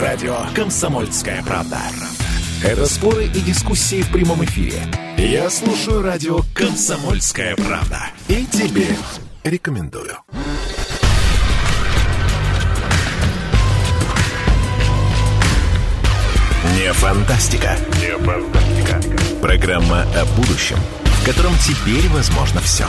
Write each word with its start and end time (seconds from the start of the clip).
Радио 0.00 0.38
«Комсомольская 0.54 1.42
правда». 1.42 1.78
Это 2.64 2.86
споры 2.86 3.26
и 3.26 3.40
дискуссии 3.40 4.00
в 4.00 4.10
прямом 4.10 4.42
эфире. 4.46 4.80
Я 5.18 5.50
слушаю 5.50 6.00
радио 6.00 6.40
«Комсомольская 6.54 7.54
правда». 7.54 8.06
И 8.26 8.46
тебе 8.46 8.86
рекомендую. 9.44 10.16
Не 16.78 16.92
фантастика. 16.94 17.76
Не 18.00 18.16
фантастика. 18.24 19.02
Программа 19.42 20.04
о 20.18 20.24
будущем, 20.36 20.78
в 21.04 21.26
котором 21.26 21.52
теперь 21.58 22.08
возможно 22.08 22.62
все. 22.62 22.86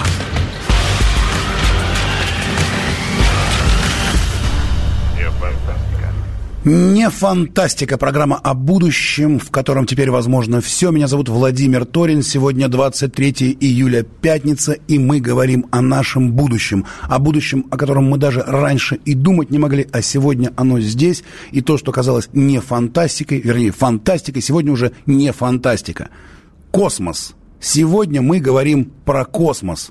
Не 6.63 7.09
фантастика, 7.09 7.97
программа 7.97 8.37
о 8.37 8.53
будущем, 8.53 9.39
в 9.39 9.49
котором 9.49 9.87
теперь 9.87 10.11
возможно 10.11 10.61
все. 10.61 10.91
Меня 10.91 11.07
зовут 11.07 11.27
Владимир 11.27 11.85
Торин. 11.85 12.21
Сегодня 12.21 12.67
23 12.67 13.57
июля, 13.59 14.03
пятница, 14.03 14.73
и 14.73 14.99
мы 14.99 15.19
говорим 15.19 15.65
о 15.71 15.81
нашем 15.81 16.33
будущем. 16.33 16.85
О 17.01 17.17
будущем, 17.17 17.65
о 17.71 17.77
котором 17.77 18.07
мы 18.07 18.19
даже 18.19 18.43
раньше 18.43 18.99
и 19.05 19.15
думать 19.15 19.49
не 19.49 19.57
могли, 19.57 19.87
а 19.91 20.03
сегодня 20.03 20.53
оно 20.55 20.79
здесь. 20.79 21.23
И 21.49 21.61
то, 21.61 21.79
что 21.79 21.91
казалось 21.91 22.29
не 22.31 22.59
фантастикой, 22.59 23.41
вернее, 23.41 23.71
фантастикой, 23.71 24.43
сегодня 24.43 24.71
уже 24.71 24.91
не 25.07 25.33
фантастика. 25.33 26.09
Космос. 26.69 27.33
Сегодня 27.59 28.21
мы 28.21 28.39
говорим 28.39 28.85
про 29.03 29.25
космос. 29.25 29.89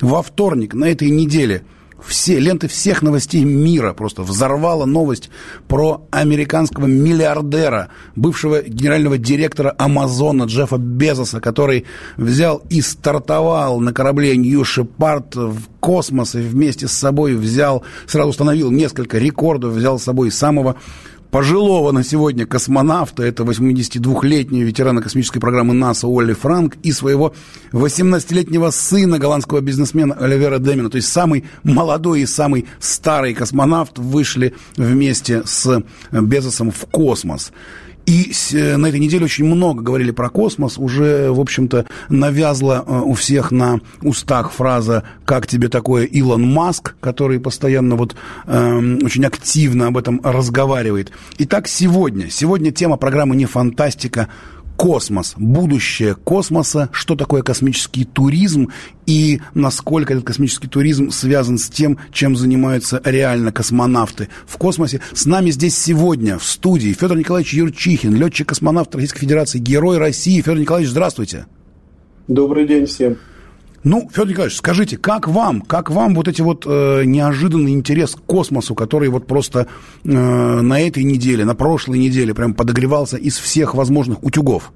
Во 0.00 0.24
вторник 0.24 0.74
на 0.74 0.86
этой 0.86 1.10
неделе– 1.10 1.62
все 2.04 2.38
ленты 2.38 2.68
всех 2.68 3.02
новостей 3.02 3.44
мира 3.44 3.92
просто 3.92 4.22
взорвала 4.22 4.84
новость 4.84 5.30
про 5.66 6.06
американского 6.10 6.86
миллиардера, 6.86 7.88
бывшего 8.14 8.62
генерального 8.62 9.18
директора 9.18 9.74
Амазона 9.78 10.44
Джеффа 10.44 10.76
Безоса, 10.78 11.40
который 11.40 11.86
взял 12.16 12.62
и 12.70 12.80
стартовал 12.80 13.80
на 13.80 13.92
корабле 13.92 14.36
Нью 14.36 14.64
Шепард 14.64 15.34
в 15.34 15.60
космос 15.80 16.34
и 16.34 16.38
вместе 16.38 16.88
с 16.88 16.92
собой 16.92 17.34
взял, 17.34 17.82
сразу 18.06 18.30
установил 18.30 18.70
несколько 18.70 19.18
рекордов, 19.18 19.72
взял 19.72 19.98
с 19.98 20.04
собой 20.04 20.30
самого 20.30 20.76
пожилого 21.30 21.92
на 21.92 22.02
сегодня 22.02 22.46
космонавта, 22.46 23.22
это 23.22 23.42
82-летнего 23.42 24.64
ветерана 24.64 25.02
космической 25.02 25.40
программы 25.40 25.74
НАСА 25.74 26.06
Олли 26.06 26.32
Франк 26.32 26.76
и 26.82 26.92
своего 26.92 27.34
18-летнего 27.72 28.70
сына 28.70 29.18
голландского 29.18 29.60
бизнесмена 29.60 30.14
Оливера 30.14 30.58
Демина. 30.58 30.90
То 30.90 30.96
есть 30.96 31.08
самый 31.08 31.44
молодой 31.62 32.22
и 32.22 32.26
самый 32.26 32.66
старый 32.80 33.34
космонавт 33.34 33.98
вышли 33.98 34.54
вместе 34.76 35.42
с 35.44 35.82
Безосом 36.10 36.70
в 36.70 36.86
космос. 36.86 37.52
И 38.08 38.32
э, 38.54 38.78
на 38.78 38.86
этой 38.86 39.00
неделе 39.00 39.26
очень 39.26 39.44
много 39.44 39.82
говорили 39.82 40.12
про 40.12 40.30
космос. 40.30 40.78
Уже, 40.78 41.30
в 41.30 41.38
общем-то, 41.38 41.84
навязла 42.08 42.82
э, 42.86 43.00
у 43.04 43.12
всех 43.12 43.50
на 43.50 43.80
устах 44.00 44.50
фраза 44.50 45.02
«Как 45.26 45.46
тебе 45.46 45.68
такое 45.68 46.06
Илон 46.06 46.50
Маск?», 46.50 46.94
который 47.00 47.38
постоянно 47.38 47.96
вот 47.96 48.16
э, 48.46 48.96
очень 49.02 49.26
активно 49.26 49.88
об 49.88 49.98
этом 49.98 50.22
разговаривает. 50.24 51.12
Итак, 51.36 51.68
сегодня. 51.68 52.30
Сегодня 52.30 52.72
тема 52.72 52.96
программы 52.96 53.36
«Не 53.36 53.44
фантастика», 53.44 54.28
космос, 54.78 55.34
будущее 55.36 56.14
космоса, 56.14 56.88
что 56.92 57.16
такое 57.16 57.42
космический 57.42 58.04
туризм 58.04 58.70
и 59.06 59.40
насколько 59.52 60.12
этот 60.12 60.24
космический 60.24 60.68
туризм 60.68 61.10
связан 61.10 61.58
с 61.58 61.68
тем, 61.68 61.98
чем 62.12 62.36
занимаются 62.36 63.02
реально 63.04 63.50
космонавты 63.50 64.28
в 64.46 64.56
космосе. 64.56 65.00
С 65.12 65.26
нами 65.26 65.50
здесь 65.50 65.76
сегодня 65.76 66.38
в 66.38 66.44
студии 66.44 66.92
Федор 66.92 67.18
Николаевич 67.18 67.54
Юрчихин, 67.54 68.14
летчик-космонавт 68.14 68.94
Российской 68.94 69.20
Федерации, 69.20 69.58
герой 69.58 69.98
России. 69.98 70.40
Федор 70.40 70.60
Николаевич, 70.60 70.92
здравствуйте. 70.92 71.46
Добрый 72.28 72.64
день 72.64 72.86
всем. 72.86 73.18
Ну, 73.84 74.08
Федор 74.10 74.28
Николаевич, 74.28 74.58
скажите, 74.58 74.96
как 74.96 75.28
вам, 75.28 75.60
как 75.60 75.90
вам 75.90 76.14
вот 76.14 76.26
эти 76.26 76.42
вот 76.42 76.64
э, 76.66 77.04
неожиданный 77.04 77.72
интерес 77.72 78.16
к 78.16 78.20
космосу, 78.20 78.74
который 78.74 79.08
вот 79.08 79.26
просто 79.26 79.68
э, 80.04 80.10
на 80.10 80.80
этой 80.80 81.04
неделе, 81.04 81.44
на 81.44 81.54
прошлой 81.54 81.98
неделе 81.98 82.34
прям 82.34 82.54
подогревался 82.54 83.16
из 83.16 83.38
всех 83.38 83.74
возможных 83.74 84.22
утюгов? 84.24 84.72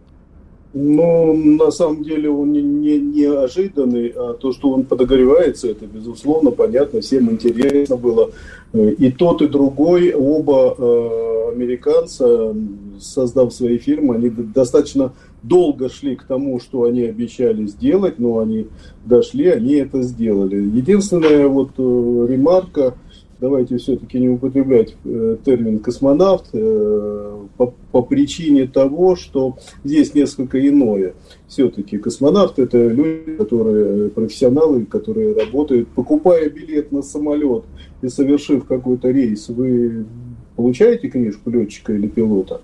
Ну, 0.75 1.35
на 1.35 1.71
самом 1.71 2.03
деле 2.03 2.31
он 2.31 2.53
не, 2.53 2.63
не, 2.63 2.99
неожиданный, 2.99 4.09
а 4.09 4.33
то, 4.33 4.53
что 4.53 4.71
он 4.71 4.85
подогревается, 4.85 5.69
это, 5.69 5.87
безусловно, 5.87 6.51
понятно, 6.51 7.03
всем 7.03 7.31
интересно 7.31 7.97
было. 7.97 8.31
И 8.73 9.13
тот, 9.13 9.43
и 9.43 9.49
другой, 9.49 10.15
оба 10.15 10.75
э, 10.79 11.53
американца, 11.53 12.57
создав 12.99 13.53
свои 13.53 13.77
фирмы, 13.77 14.15
они 14.15 14.31
достаточно 14.31 15.13
долго 15.43 15.91
шли 15.91 16.17
к 16.17 16.23
тому, 16.23 16.59
что 16.59 16.85
они 16.85 17.03
обещали 17.03 17.67
сделать, 17.67 18.19
но 18.19 18.39
они 18.39 18.69
дошли, 19.05 19.49
они 19.49 19.75
это 19.75 20.01
сделали. 20.01 20.57
Единственная 20.57 21.49
вот 21.49 21.73
э, 21.77 22.27
ремарка– 22.31 22.95
давайте 23.43 23.77
все-таки 23.77 24.21
не 24.21 24.29
употреблять 24.29 24.95
э, 25.05 25.37
термин 25.45 25.81
космонавт 25.81 26.51
э, 26.53 27.39
по, 27.57 27.75
по 27.91 28.03
причине 28.03 28.69
того, 28.69 29.17
что 29.17 29.59
здесь 29.83 30.15
несколько 30.15 30.67
иное. 30.67 31.15
Все-таки 31.49 31.99
космонавт 31.99 32.61
это 32.61 32.87
люди, 32.87 33.35
которые 33.37 34.11
профессионалы, 34.11 34.85
которые 34.87 35.35
работают, 35.35 35.89
покупая 35.89 36.49
билет 36.51 36.93
на 36.93 37.03
самолет 37.03 37.65
и 38.01 38.09
совершив 38.09 38.65
какой-то 38.65 39.11
рейс, 39.11 39.49
вы 39.49 40.07
получаете 40.55 41.09
книжку 41.09 41.51
летчика 41.51 41.93
или 41.95 42.07
пилота? 42.07 42.61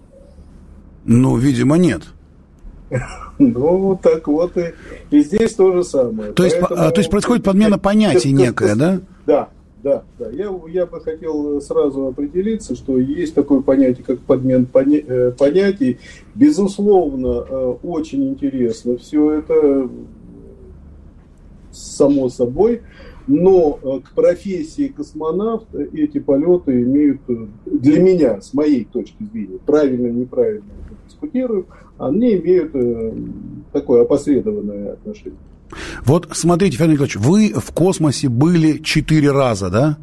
Ну, 1.04 1.36
видимо, 1.36 1.76
нет. 1.76 2.02
Ну, 3.40 3.96
так 4.02 4.26
вот 4.26 4.56
и, 4.56 4.74
и 5.12 5.20
здесь 5.20 5.54
то 5.54 5.72
же 5.72 5.84
самое. 5.84 6.32
То 6.32 6.42
есть, 6.42 6.56
Поэтому, 6.58 6.90
то 6.90 6.98
есть 6.98 7.08
происходит 7.08 7.44
подмена 7.44 7.78
понятий 7.78 8.32
некая, 8.32 8.74
да? 8.74 9.00
Да, 9.26 9.50
да, 9.82 10.04
да. 10.18 10.30
Я, 10.30 10.52
я 10.68 10.86
бы 10.86 11.00
хотел 11.00 11.60
сразу 11.60 12.06
определиться, 12.06 12.74
что 12.74 12.98
есть 12.98 13.34
такое 13.34 13.60
понятие, 13.60 14.04
как 14.04 14.18
подмен 14.20 14.66
поня 14.66 14.98
э, 14.98 15.32
понятий. 15.32 15.98
Безусловно, 16.34 17.44
э, 17.48 17.74
очень 17.82 18.28
интересно 18.28 18.96
все 18.98 19.32
это, 19.32 19.88
само 21.70 22.28
собой. 22.28 22.82
Но 23.28 23.78
э, 23.80 24.00
к 24.00 24.14
профессии 24.14 24.88
космонавт 24.88 25.72
эти 25.74 26.18
полеты 26.18 26.82
имеют, 26.82 27.20
для 27.64 28.00
меня, 28.00 28.40
с 28.40 28.54
моей 28.54 28.84
точки 28.84 29.22
зрения, 29.22 29.58
правильно, 29.64 30.08
неправильно 30.08 30.64
дискутирую, 31.06 31.66
они 31.98 32.36
имеют 32.36 32.72
такое 33.72 34.02
опосредованное 34.02 34.94
отношение. 34.94 35.38
Вот 36.04 36.28
смотрите, 36.32 36.76
Федор 36.76 36.92
Николаевич, 36.92 37.16
вы 37.16 37.52
в 37.54 37.72
космосе 37.72 38.28
были 38.28 38.78
четыре 38.78 39.30
раза, 39.30 39.70
да? 39.70 39.98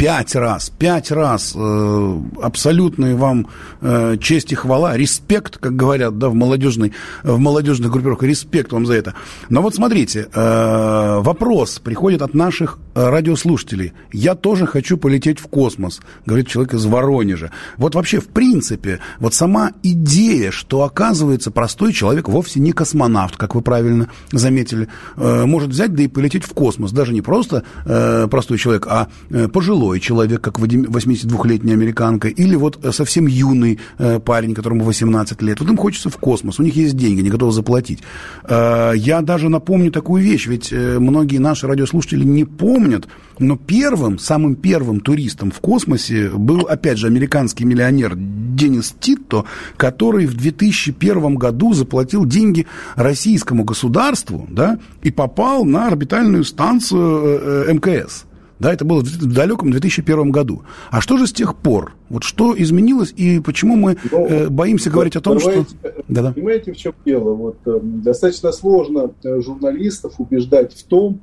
Пять 0.00 0.34
раз, 0.34 0.70
пять 0.70 1.10
раз 1.10 1.52
э, 1.54 2.20
абсолютная 2.40 3.14
вам 3.16 3.48
э, 3.82 4.16
честь 4.18 4.50
и 4.50 4.54
хвала, 4.54 4.96
респект, 4.96 5.58
как 5.58 5.76
говорят, 5.76 6.16
да, 6.16 6.30
в 6.30 6.34
молодежной, 6.34 6.94
в 7.22 7.38
молодежных 7.38 7.90
группировках, 7.90 8.26
респект 8.26 8.72
вам 8.72 8.86
за 8.86 8.94
это. 8.94 9.12
Но 9.50 9.60
вот 9.60 9.74
смотрите, 9.74 10.26
э, 10.32 11.18
вопрос 11.20 11.80
приходит 11.80 12.22
от 12.22 12.32
наших 12.32 12.78
э, 12.94 13.10
радиослушателей. 13.10 13.92
Я 14.10 14.34
тоже 14.34 14.66
хочу 14.66 14.96
полететь 14.96 15.38
в 15.38 15.48
космос, 15.48 16.00
говорит 16.24 16.48
человек 16.48 16.72
из 16.72 16.86
Воронежа. 16.86 17.50
Вот 17.76 17.94
вообще, 17.94 18.20
в 18.20 18.28
принципе, 18.28 19.00
вот 19.18 19.34
сама 19.34 19.72
идея, 19.82 20.50
что 20.50 20.84
оказывается 20.84 21.50
простой 21.50 21.92
человек 21.92 22.26
вовсе 22.26 22.58
не 22.58 22.72
космонавт, 22.72 23.36
как 23.36 23.54
вы 23.54 23.60
правильно 23.60 24.08
заметили, 24.32 24.88
э, 25.18 25.44
может 25.44 25.68
взять 25.68 25.94
да 25.94 26.04
и 26.04 26.08
полететь 26.08 26.44
в 26.44 26.54
космос. 26.54 26.90
Даже 26.90 27.12
не 27.12 27.20
просто 27.20 27.64
э, 27.84 28.28
простой 28.30 28.56
человек, 28.56 28.86
а 28.88 29.08
э, 29.28 29.48
пожилой 29.48 29.89
пожилой 29.90 30.00
человек, 30.00 30.40
как 30.40 30.58
82-летняя 30.58 31.74
американка, 31.74 32.28
или 32.28 32.56
вот 32.56 32.78
э, 32.84 32.92
совсем 32.92 33.26
юный 33.26 33.78
э, 33.98 34.20
парень, 34.20 34.54
которому 34.54 34.84
18 34.84 35.42
лет. 35.42 35.60
Вот 35.60 35.68
им 35.68 35.76
хочется 35.76 36.10
в 36.10 36.16
космос, 36.16 36.60
у 36.60 36.62
них 36.62 36.76
есть 36.76 36.96
деньги, 36.96 37.20
они 37.20 37.30
готовы 37.30 37.52
заплатить. 37.52 38.00
Э, 38.44 38.92
я 38.94 39.20
даже 39.20 39.48
напомню 39.48 39.90
такую 39.90 40.22
вещь, 40.22 40.46
ведь 40.46 40.72
многие 40.72 41.38
наши 41.38 41.66
радиослушатели 41.66 42.24
не 42.24 42.44
помнят, 42.44 43.08
но 43.38 43.56
первым, 43.56 44.18
самым 44.18 44.54
первым 44.54 45.00
туристом 45.00 45.50
в 45.50 45.60
космосе 45.60 46.30
был, 46.30 46.60
опять 46.60 46.98
же, 46.98 47.06
американский 47.06 47.64
миллионер 47.64 48.14
Денис 48.16 48.94
Титто, 49.00 49.44
который 49.76 50.26
в 50.26 50.34
2001 50.34 51.34
году 51.34 51.72
заплатил 51.72 52.26
деньги 52.26 52.66
российскому 52.96 53.64
государству, 53.64 54.46
да, 54.50 54.78
и 55.02 55.10
попал 55.10 55.64
на 55.64 55.86
орбитальную 55.86 56.44
станцию 56.44 57.74
МКС. 57.74 58.26
Да, 58.60 58.72
это 58.72 58.84
было 58.84 59.00
в 59.00 59.32
далеком 59.32 59.70
2001 59.70 60.30
году. 60.30 60.62
А 60.90 61.00
что 61.00 61.16
же 61.16 61.26
с 61.26 61.32
тех 61.32 61.56
пор? 61.56 61.94
Вот 62.10 62.24
что 62.24 62.54
изменилось 62.56 63.12
и 63.16 63.40
почему 63.40 63.74
мы 63.74 63.96
ну, 64.12 64.26
э, 64.26 64.48
боимся 64.48 64.90
говорить 64.90 65.16
о 65.16 65.20
том, 65.20 65.40
что... 65.40 65.64
Да-да. 66.08 66.32
Понимаете, 66.32 66.72
в 66.72 66.76
чем 66.76 66.92
дело? 67.04 67.34
Вот, 67.34 67.56
э, 67.64 67.80
достаточно 67.82 68.52
сложно 68.52 69.12
э, 69.24 69.40
журналистов 69.40 70.14
убеждать 70.18 70.74
в 70.74 70.84
том, 70.84 71.22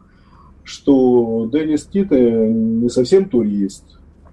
что 0.63 1.49
Деннис 1.53 1.85
Тит 1.85 2.11
не 2.11 2.89
совсем 2.89 3.29
турист, 3.29 3.83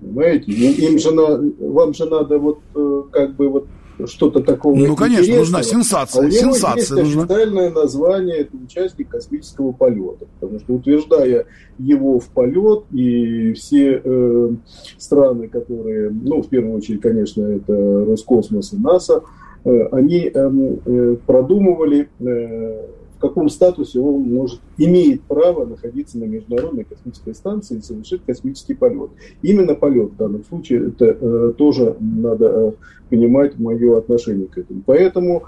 Понимаете? 0.00 0.52
Им 0.52 0.98
же 0.98 1.12
на, 1.12 1.40
вам 1.68 1.94
же 1.94 2.06
надо 2.06 2.38
вот 2.38 2.60
э, 2.74 3.02
как 3.12 3.36
бы 3.36 3.48
вот 3.48 3.66
что-то 4.06 4.40
такого. 4.40 4.76
Ну, 4.76 4.96
конечно, 4.96 5.36
нужна 5.36 5.62
сенсация. 5.62 6.22
А 6.22 6.24
у 6.24 6.28
него 6.28 6.52
сенсация 6.52 6.98
есть 6.98 7.14
нужна. 7.14 7.22
официальное 7.22 7.70
название, 7.70 8.36
это 8.38 8.56
участник 8.56 9.08
космического 9.08 9.72
полета. 9.72 10.26
Потому 10.40 10.60
что 10.60 10.74
утверждая 10.74 11.46
его 11.78 12.18
в 12.18 12.26
полет, 12.28 12.84
и 12.92 13.52
все 13.52 14.00
э, 14.02 14.50
страны, 14.98 15.48
которые, 15.48 16.10
ну, 16.10 16.42
в 16.42 16.48
первую 16.48 16.76
очередь, 16.76 17.00
конечно, 17.00 17.42
это 17.42 18.04
Роскосмос 18.04 18.72
и 18.72 18.76
НАСА, 18.76 19.22
э, 19.64 19.86
они 19.92 20.30
эм, 20.32 20.80
э, 20.84 21.16
продумывали 21.26 22.08
э, 22.20 22.86
каком 23.28 23.48
статусе 23.48 24.00
он 24.00 24.22
может, 24.22 24.60
имеет 24.76 25.22
право 25.22 25.64
находиться 25.64 26.18
на 26.18 26.24
Международной 26.24 26.84
космической 26.84 27.34
станции 27.34 27.78
и 27.78 27.82
совершить 27.82 28.22
космический 28.24 28.74
полет. 28.74 29.10
Именно 29.42 29.74
полет 29.74 30.12
в 30.12 30.16
данном 30.16 30.44
случае, 30.44 30.88
это 30.88 31.06
э, 31.06 31.52
тоже 31.56 31.96
надо 32.00 32.46
э, 32.46 32.72
понимать 33.08 33.58
мое 33.58 33.96
отношение 33.96 34.46
к 34.46 34.58
этому. 34.58 34.82
Поэтому 34.84 35.44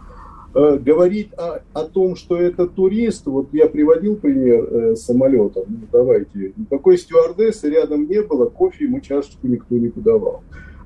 э, 0.55 0.78
говорить 0.78 1.32
о, 1.34 1.61
о 1.75 1.84
том, 1.84 2.17
что 2.17 2.37
это 2.37 2.67
турист, 2.67 3.26
вот 3.26 3.49
я 3.52 3.69
приводил 3.69 4.17
пример 4.17 4.64
э, 4.64 4.96
самолета, 4.96 5.64
ну, 5.69 5.81
давайте, 5.93 6.55
никакой 6.56 6.96
стюардессы 6.96 7.69
рядом 7.69 8.08
не 8.08 8.23
было, 8.23 8.46
кофе 8.46 8.87
ему 8.87 9.00
чашечку 9.00 9.46
никто 9.49 9.75
не 9.75 9.88
подавал 9.88 10.43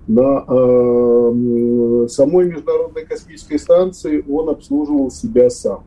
на 0.08 0.44
э, 0.48 2.06
самой 2.08 2.46
Международной 2.46 3.06
космической 3.06 3.60
станции 3.60 4.24
он 4.28 4.48
обслуживал 4.48 5.10
себя 5.10 5.48
сам. 5.50 5.84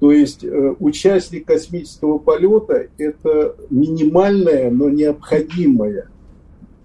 То 0.00 0.12
есть 0.12 0.42
э, 0.44 0.74
участник 0.78 1.46
космического 1.46 2.18
полета– 2.18 2.86
это 2.98 3.54
минимальная, 3.68 4.70
но 4.70 4.88
необходимая 4.88 6.08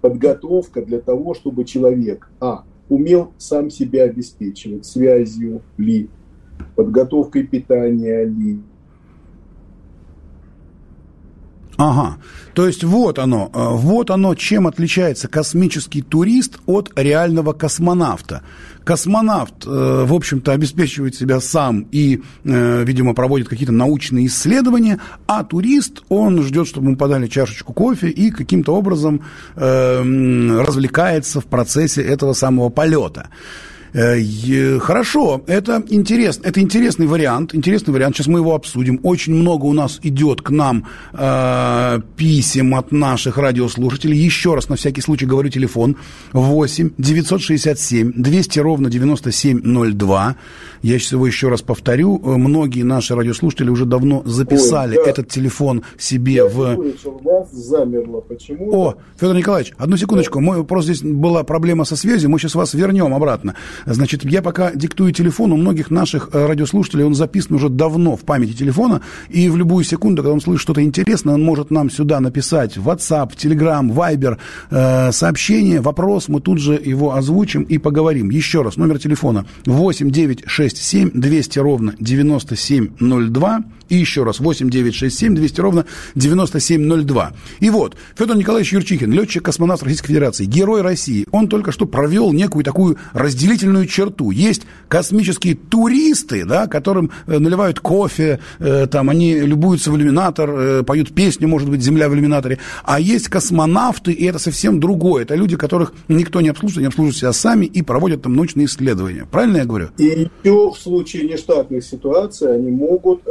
подготовка 0.02 0.82
для 0.82 1.00
того, 1.00 1.34
чтобы 1.34 1.64
человек, 1.64 2.28
а, 2.40 2.64
умел 2.90 3.32
сам 3.38 3.70
себя 3.70 4.04
обеспечивать 4.04 4.84
связью 4.84 5.62
ли, 5.78 6.10
подготовкой 6.76 7.46
питания 7.46 8.24
ли, 8.24 8.60
Ага, 11.78 12.16
то 12.54 12.66
есть 12.66 12.84
вот 12.84 13.18
оно, 13.18 13.50
э, 13.52 13.68
вот 13.72 14.10
оно, 14.10 14.34
чем 14.34 14.66
отличается 14.66 15.28
космический 15.28 16.00
турист 16.00 16.58
от 16.64 16.90
реального 16.96 17.52
космонавта. 17.52 18.42
Космонавт, 18.86 19.66
э, 19.66 20.04
в 20.06 20.14
общем-то, 20.14 20.52
обеспечивает 20.52 21.16
себя 21.16 21.40
сам 21.40 21.88
и, 21.90 22.22
э, 22.44 22.84
видимо, 22.84 23.14
проводит 23.14 23.48
какие-то 23.48 23.72
научные 23.72 24.26
исследования, 24.26 25.00
а 25.26 25.42
турист, 25.42 26.04
он 26.08 26.40
ждет, 26.42 26.68
чтобы 26.68 26.86
ему 26.86 26.96
подали 26.96 27.26
чашечку 27.26 27.72
кофе 27.72 28.10
и 28.10 28.30
каким-то 28.30 28.76
образом 28.76 29.22
развлекается 29.56 31.40
в 31.40 31.46
процессе 31.46 32.00
этого 32.02 32.32
самого 32.32 32.68
полета. 32.68 33.28
Э, 33.96 34.78
хорошо, 34.78 35.42
это 35.46 35.82
интересно, 35.88 36.46
это 36.46 36.60
интересный 36.60 37.06
вариант, 37.06 37.54
интересный 37.54 37.94
вариант. 37.94 38.16
Сейчас 38.16 38.26
мы 38.26 38.40
его 38.40 38.54
обсудим. 38.54 39.00
Очень 39.02 39.34
много 39.34 39.64
у 39.64 39.72
нас 39.72 40.00
идет 40.02 40.42
к 40.42 40.50
нам 40.50 40.86
э, 41.14 42.00
писем 42.14 42.74
от 42.74 42.92
наших 42.92 43.38
радиослушателей. 43.38 44.18
Еще 44.18 44.54
раз 44.54 44.68
на 44.68 44.76
всякий 44.76 45.00
случай 45.00 45.24
говорю 45.24 45.48
телефон 45.48 45.96
8 46.34 46.90
967 46.98 48.12
200 48.14 48.58
ровно 48.58 48.90
9702. 48.90 50.36
Я 50.82 50.98
сейчас 50.98 51.12
его 51.12 51.26
еще 51.26 51.48
раз 51.48 51.62
повторю. 51.62 52.20
Э, 52.22 52.36
многие 52.36 52.82
наши 52.82 53.14
радиослушатели 53.14 53.70
уже 53.70 53.86
давно 53.86 54.22
записали 54.26 54.98
Ой, 54.98 55.04
да. 55.04 55.10
этот 55.10 55.30
телефон 55.30 55.84
себе 55.96 56.34
Я 56.34 56.46
в... 56.46 56.76
у 56.76 57.18
вас 57.22 57.50
замерло 57.50 58.20
почему 58.20 58.74
О, 58.74 58.94
Федор 59.18 59.36
Николаевич, 59.36 59.72
одну 59.78 59.96
секундочку. 59.96 60.40
Мы, 60.40 60.64
просто 60.64 60.92
здесь 60.92 61.10
была 61.10 61.44
проблема 61.44 61.84
со 61.84 61.96
связью, 61.96 62.28
мы 62.28 62.38
сейчас 62.38 62.54
вас 62.54 62.74
вернем 62.74 63.14
обратно. 63.14 63.54
Значит, 63.86 64.24
я 64.24 64.42
пока 64.42 64.72
диктую 64.72 65.12
телефон, 65.12 65.52
у 65.52 65.56
многих 65.56 65.90
наших 65.90 66.30
э, 66.32 66.46
радиослушателей 66.46 67.04
он 67.04 67.14
записан 67.14 67.56
уже 67.56 67.68
давно 67.68 68.16
в 68.16 68.22
памяти 68.22 68.52
телефона, 68.52 69.00
и 69.28 69.48
в 69.48 69.56
любую 69.56 69.84
секунду, 69.84 70.22
когда 70.22 70.34
он 70.34 70.40
слышит 70.40 70.62
что-то 70.62 70.82
интересное, 70.82 71.34
он 71.34 71.42
может 71.42 71.70
нам 71.70 71.90
сюда 71.90 72.20
написать 72.20 72.76
в 72.76 72.88
WhatsApp, 72.88 73.36
Telegram, 73.36 73.88
Viber 73.88 74.38
э, 74.70 75.12
сообщение, 75.12 75.80
вопрос, 75.80 76.28
мы 76.28 76.40
тут 76.40 76.58
же 76.58 76.74
его 76.74 77.14
озвучим 77.14 77.62
и 77.62 77.78
поговорим. 77.78 78.30
Еще 78.30 78.62
раз, 78.62 78.76
номер 78.76 78.98
телефона 78.98 79.46
8 79.66 80.10
9 80.10 80.44
6 80.46 80.76
7 80.76 81.10
200 81.14 81.58
ровно 81.60 81.94
9702 82.00 83.64
и 83.88 83.96
еще 83.96 84.24
раз 84.24 84.40
8 84.40 84.70
9 84.70 84.94
6 84.94 85.18
7 85.18 85.34
200 85.34 85.60
ровно 85.60 85.86
9702. 86.14 87.32
И 87.60 87.70
вот, 87.70 87.96
Федор 88.16 88.36
Николаевич 88.36 88.72
Юрчихин, 88.72 89.12
летчик-космонавт 89.12 89.82
Российской 89.82 90.08
Федерации, 90.08 90.44
герой 90.44 90.82
России, 90.82 91.26
он 91.30 91.48
только 91.48 91.72
что 91.72 91.86
провел 91.86 92.32
некую 92.32 92.64
такую 92.64 92.98
разделительную 93.12 93.86
черту. 93.86 94.30
Есть 94.30 94.62
космические 94.88 95.54
туристы, 95.54 96.44
да, 96.44 96.66
которым 96.66 97.10
э, 97.26 97.38
наливают 97.38 97.80
кофе, 97.80 98.40
э, 98.58 98.86
там, 98.86 99.10
они 99.10 99.34
любуются 99.34 99.90
в 99.90 99.96
иллюминатор, 99.96 100.50
э, 100.50 100.82
поют 100.82 101.12
песню, 101.14 101.48
может 101.48 101.68
быть, 101.68 101.82
«Земля 101.82 102.08
в 102.08 102.14
иллюминаторе». 102.14 102.58
А 102.84 103.00
есть 103.00 103.28
космонавты, 103.28 104.12
и 104.12 104.24
это 104.24 104.38
совсем 104.38 104.80
другое. 104.80 105.22
Это 105.22 105.34
люди, 105.34 105.56
которых 105.56 105.92
никто 106.08 106.40
не 106.40 106.48
обслуживает, 106.48 106.78
они 106.78 106.86
обслуживают 106.88 107.16
себя 107.16 107.32
сами 107.32 107.66
и 107.66 107.82
проводят 107.82 108.22
там 108.22 108.34
научные 108.34 108.66
исследования. 108.66 109.26
Правильно 109.30 109.58
я 109.58 109.64
говорю? 109.64 109.88
И 109.98 110.28
еще 110.42 110.70
в 110.70 110.78
случае 110.78 111.28
нештатных 111.28 111.84
ситуаций 111.84 112.54
они 112.54 112.70
могут, 112.70 113.22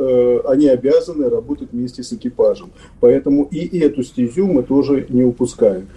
они 0.48 0.68
обязаны 0.68 1.30
работать 1.30 1.70
вместе 1.72 2.04
с 2.04 2.14
экипажем. 2.14 2.72
Поэтому 3.00 3.48
и 3.52 3.80
эту 3.80 4.04
стезю 4.04 4.48
мы 4.48 4.64
тоже 4.64 5.06
не 5.10 5.24
упускаем. 5.24 5.88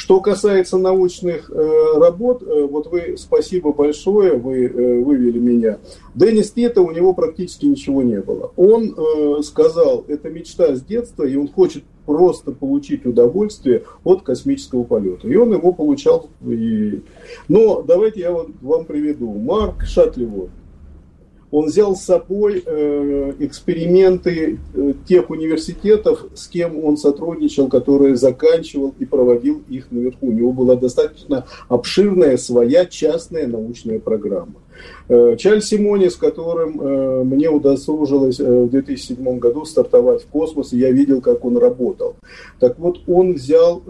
Что 0.00 0.20
касается 0.20 0.78
научных 0.78 1.50
э, 1.50 1.98
работ, 1.98 2.42
э, 2.42 2.66
вот 2.70 2.86
вы, 2.86 3.16
спасибо 3.18 3.74
большое, 3.74 4.32
вы 4.32 4.64
э, 4.64 5.02
вывели 5.02 5.38
меня. 5.38 5.78
Деннис 6.14 6.50
Тета, 6.52 6.80
у 6.80 6.90
него 6.90 7.12
практически 7.12 7.66
ничего 7.66 8.02
не 8.02 8.18
было. 8.22 8.50
Он 8.56 8.94
э, 8.96 9.42
сказал, 9.42 10.06
это 10.08 10.30
мечта 10.30 10.74
с 10.74 10.80
детства, 10.80 11.24
и 11.24 11.36
он 11.36 11.48
хочет 11.48 11.84
просто 12.06 12.52
получить 12.52 13.04
удовольствие 13.04 13.84
от 14.02 14.22
космического 14.22 14.84
полета. 14.84 15.28
И 15.28 15.36
он 15.36 15.52
его 15.52 15.70
получал. 15.72 16.30
И... 16.48 17.02
Но 17.48 17.82
давайте 17.82 18.20
я 18.20 18.32
вот 18.32 18.48
вам 18.62 18.86
приведу. 18.86 19.30
Марк 19.34 19.84
Шатливод, 19.84 20.48
он 21.50 21.66
взял 21.66 21.96
с 21.96 22.02
собой 22.02 22.62
э, 22.64 23.32
эксперименты 23.40 24.58
э, 24.74 24.92
тех 25.06 25.30
университетов, 25.30 26.26
с 26.34 26.46
кем 26.48 26.82
он 26.84 26.96
сотрудничал, 26.96 27.68
которые 27.68 28.16
заканчивал 28.16 28.94
и 28.98 29.04
проводил 29.04 29.62
их 29.68 29.90
наверху. 29.90 30.28
У 30.28 30.32
него 30.32 30.52
была 30.52 30.76
достаточно 30.76 31.46
обширная 31.68 32.36
своя 32.36 32.86
частная 32.86 33.46
научная 33.46 33.98
программа. 33.98 34.54
Э, 35.08 35.36
Чарльз 35.36 35.66
Симони, 35.66 36.08
с 36.08 36.16
которым 36.16 36.80
э, 36.80 37.24
мне 37.24 37.50
удосужилось 37.50 38.40
э, 38.40 38.44
в 38.44 38.70
2007 38.70 39.38
году 39.38 39.64
стартовать 39.64 40.22
в 40.22 40.26
космос, 40.26 40.72
я 40.72 40.90
видел, 40.90 41.20
как 41.20 41.44
он 41.44 41.56
работал. 41.56 42.16
Так 42.58 42.78
вот, 42.78 43.00
он 43.06 43.34
взял 43.34 43.82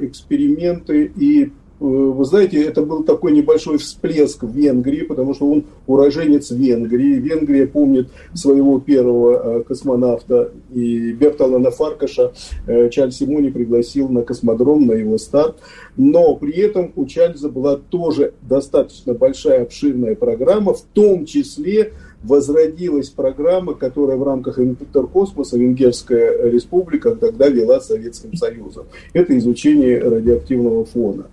эксперименты 0.00 1.12
и 1.16 1.52
вы 1.82 2.24
знаете, 2.24 2.62
это 2.62 2.82
был 2.82 3.02
такой 3.02 3.32
небольшой 3.32 3.78
всплеск 3.78 4.44
в 4.44 4.54
Венгрии, 4.54 5.02
потому 5.02 5.34
что 5.34 5.50
он 5.50 5.64
уроженец 5.86 6.50
Венгрии. 6.50 7.18
Венгрия 7.18 7.66
помнит 7.66 8.08
своего 8.34 8.78
первого 8.78 9.58
э, 9.58 9.62
космонавта, 9.64 10.52
и 10.72 11.12
Бертолана 11.12 11.70
Фаркаша 11.70 12.32
э, 12.66 12.88
Чарльз 12.90 13.16
Симони 13.16 13.50
пригласил 13.50 14.08
на 14.08 14.22
космодром, 14.22 14.86
на 14.86 14.92
его 14.92 15.18
старт. 15.18 15.56
Но 15.96 16.36
при 16.36 16.56
этом 16.58 16.92
у 16.94 17.04
Чарльза 17.06 17.48
была 17.48 17.76
тоже 17.76 18.34
достаточно 18.42 19.14
большая, 19.14 19.62
обширная 19.62 20.14
программа, 20.14 20.74
в 20.74 20.82
том 20.82 21.26
числе 21.26 21.92
возродилась 22.22 23.08
программа, 23.08 23.74
которая 23.74 24.16
в 24.16 24.22
рамках 24.22 24.58
Интеркосмоса 24.58 25.58
Венгерская 25.58 26.50
республика 26.50 27.14
тогда 27.16 27.48
вела 27.48 27.80
Советским 27.80 28.34
Союзом. 28.34 28.86
Это 29.12 29.36
изучение 29.38 29.98
радиоактивного 29.98 30.84
фона. 30.84 31.26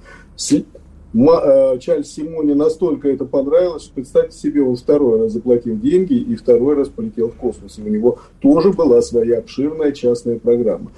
Э, 1.11 1.79
Чарльз 1.79 2.11
Симоне 2.11 2.53
настолько 2.53 3.09
это 3.09 3.25
понравилось, 3.25 3.83
что 3.83 3.93
представьте 3.93 4.37
себе, 4.37 4.61
он 4.61 4.75
второй 4.75 5.21
раз 5.21 5.31
заплатил 5.31 5.75
деньги 5.75 6.13
и 6.13 6.35
второй 6.35 6.75
раз 6.75 6.87
полетел 6.89 7.29
в 7.29 7.35
космос. 7.35 7.79
И 7.79 7.81
у 7.81 7.87
него 7.87 8.19
тоже 8.41 8.71
была 8.71 9.01
своя 9.01 9.39
обширная 9.39 9.91
частная 9.91 10.37
программа. 10.37 10.91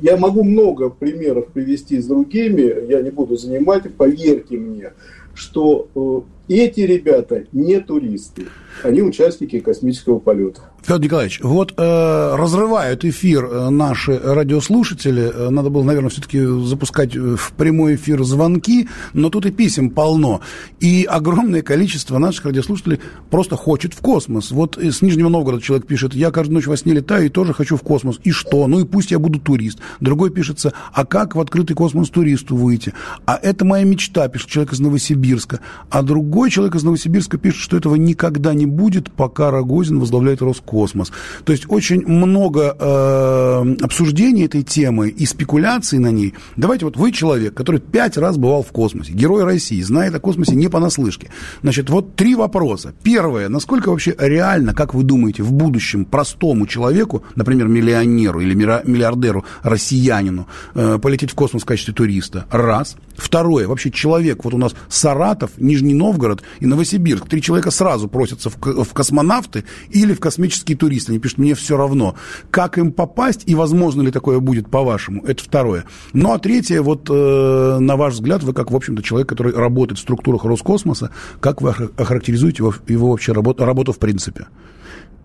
Я 0.00 0.16
могу 0.16 0.44
много 0.44 0.88
примеров 0.88 1.48
привести 1.48 2.00
с 2.00 2.06
другими, 2.06 2.90
я 2.90 3.02
не 3.02 3.10
буду 3.10 3.36
занимать, 3.36 3.94
поверьте 3.94 4.56
мне, 4.56 4.92
что 5.34 5.88
э, 5.94 6.54
эти 6.54 6.80
ребята 6.80 7.44
не 7.52 7.80
туристы, 7.80 8.46
они 8.82 9.02
участники 9.02 9.60
космического 9.60 10.18
полета. 10.18 10.62
Федор 10.82 11.00
Николаевич, 11.00 11.40
вот 11.42 11.74
э, 11.76 12.34
разрывают 12.36 13.04
эфир 13.04 13.44
э, 13.44 13.68
наши 13.68 14.18
радиослушатели. 14.18 15.30
Э, 15.32 15.50
надо 15.50 15.68
было, 15.68 15.82
наверное, 15.82 16.08
все-таки 16.08 16.40
запускать 16.40 17.14
э, 17.14 17.36
в 17.36 17.52
прямой 17.52 17.96
эфир 17.96 18.24
звонки, 18.24 18.88
но 19.12 19.28
тут 19.28 19.44
и 19.44 19.50
писем 19.50 19.90
полно. 19.90 20.40
И 20.80 21.04
огромное 21.04 21.60
количество 21.60 22.16
наших 22.16 22.46
радиослушателей 22.46 22.98
просто 23.30 23.56
хочет 23.56 23.92
в 23.92 23.98
космос. 23.98 24.50
Вот 24.52 24.78
с 24.78 25.02
Нижнего 25.02 25.28
Новгорода 25.28 25.62
человек 25.62 25.86
пишет, 25.86 26.14
я 26.14 26.30
каждую 26.30 26.56
ночь 26.56 26.66
во 26.66 26.78
сне 26.78 26.94
летаю 26.94 27.26
и 27.26 27.28
тоже 27.28 27.52
хочу 27.52 27.76
в 27.76 27.82
космос. 27.82 28.18
И 28.24 28.30
что? 28.30 28.66
Ну 28.66 28.80
и 28.80 28.84
пусть 28.84 29.10
я 29.10 29.18
буду 29.18 29.38
турист. 29.38 29.80
Другой 30.00 30.30
пишется, 30.30 30.72
а 30.94 31.04
как 31.04 31.36
в 31.36 31.40
открытый 31.40 31.76
космос 31.76 32.08
туристу 32.08 32.56
выйти? 32.56 32.94
А 33.26 33.38
это 33.40 33.66
моя 33.66 33.84
мечта, 33.84 34.28
пишет 34.28 34.48
человек 34.48 34.72
из 34.72 34.80
Новосибирска. 34.80 35.60
А 35.90 36.02
другой 36.02 36.50
человек 36.50 36.74
из 36.74 36.84
Новосибирска 36.84 37.36
пишет, 37.36 37.60
что 37.60 37.76
этого 37.76 37.96
никогда 37.96 38.54
не 38.54 38.64
будет, 38.64 39.12
пока 39.12 39.50
Рогозин 39.50 40.00
возглавляет 40.00 40.40
Роскосмос 40.40 40.69
космос. 40.70 41.10
То 41.44 41.52
есть 41.52 41.64
очень 41.68 42.06
много 42.06 42.76
э, 42.78 43.84
обсуждений 43.84 44.44
этой 44.44 44.62
темы 44.62 45.08
и 45.08 45.26
спекуляций 45.26 45.98
на 45.98 46.12
ней. 46.12 46.34
Давайте 46.56 46.84
вот 46.84 46.96
вы 46.96 47.10
человек, 47.10 47.54
который 47.54 47.80
пять 47.80 48.16
раз 48.16 48.36
бывал 48.36 48.62
в 48.62 48.70
космосе, 48.70 49.12
герой 49.12 49.42
России, 49.42 49.82
знает 49.82 50.14
о 50.14 50.20
космосе 50.20 50.54
не 50.54 50.68
понаслышке. 50.68 51.30
Значит, 51.62 51.90
вот 51.90 52.14
три 52.14 52.36
вопроса. 52.36 52.94
Первое, 53.02 53.48
насколько 53.48 53.88
вообще 53.90 54.14
реально, 54.16 54.72
как 54.72 54.94
вы 54.94 55.02
думаете, 55.02 55.42
в 55.42 55.52
будущем 55.52 56.04
простому 56.04 56.68
человеку, 56.68 57.24
например, 57.34 57.66
миллионеру 57.66 58.40
или 58.40 58.54
миллиардеру, 58.54 59.44
россиянину, 59.64 60.46
э, 60.74 60.98
полететь 61.02 61.32
в 61.32 61.34
космос 61.34 61.62
в 61.62 61.66
качестве 61.66 61.94
туриста? 61.94 62.46
Раз. 62.50 62.96
Второе, 63.16 63.66
вообще 63.66 63.90
человек, 63.90 64.44
вот 64.44 64.54
у 64.54 64.58
нас 64.58 64.74
Саратов, 64.88 65.50
Нижний 65.58 65.94
Новгород 65.94 66.42
и 66.60 66.66
Новосибирск, 66.66 67.28
три 67.28 67.42
человека 67.42 67.70
сразу 67.70 68.08
просятся 68.08 68.50
в, 68.50 68.84
в 68.84 68.92
космонавты 68.92 69.64
или 69.90 70.14
в 70.14 70.20
космические 70.20 70.59
туристы. 70.74 71.12
Они 71.12 71.18
пишут, 71.18 71.38
мне 71.38 71.54
все 71.54 71.76
равно, 71.76 72.14
как 72.50 72.78
им 72.78 72.92
попасть 72.92 73.42
и 73.46 73.54
возможно 73.54 74.02
ли 74.02 74.10
такое 74.10 74.40
будет 74.40 74.70
по-вашему. 74.70 75.24
Это 75.24 75.42
второе. 75.42 75.84
Ну, 76.12 76.32
а 76.32 76.38
третье, 76.38 76.82
вот 76.82 77.08
э, 77.10 77.78
на 77.80 77.96
ваш 77.96 78.14
взгляд, 78.14 78.42
вы 78.42 78.52
как, 78.52 78.70
в 78.70 78.76
общем-то, 78.76 79.02
человек, 79.02 79.28
который 79.28 79.52
работает 79.52 79.98
в 79.98 80.02
структурах 80.02 80.44
Роскосмоса, 80.44 81.10
как 81.40 81.62
вы 81.62 81.70
охарактеризуете 81.96 82.58
его, 82.58 82.74
его 82.88 83.10
вообще 83.10 83.32
работу, 83.32 83.64
работу 83.64 83.92
в 83.92 83.98
принципе? 83.98 84.46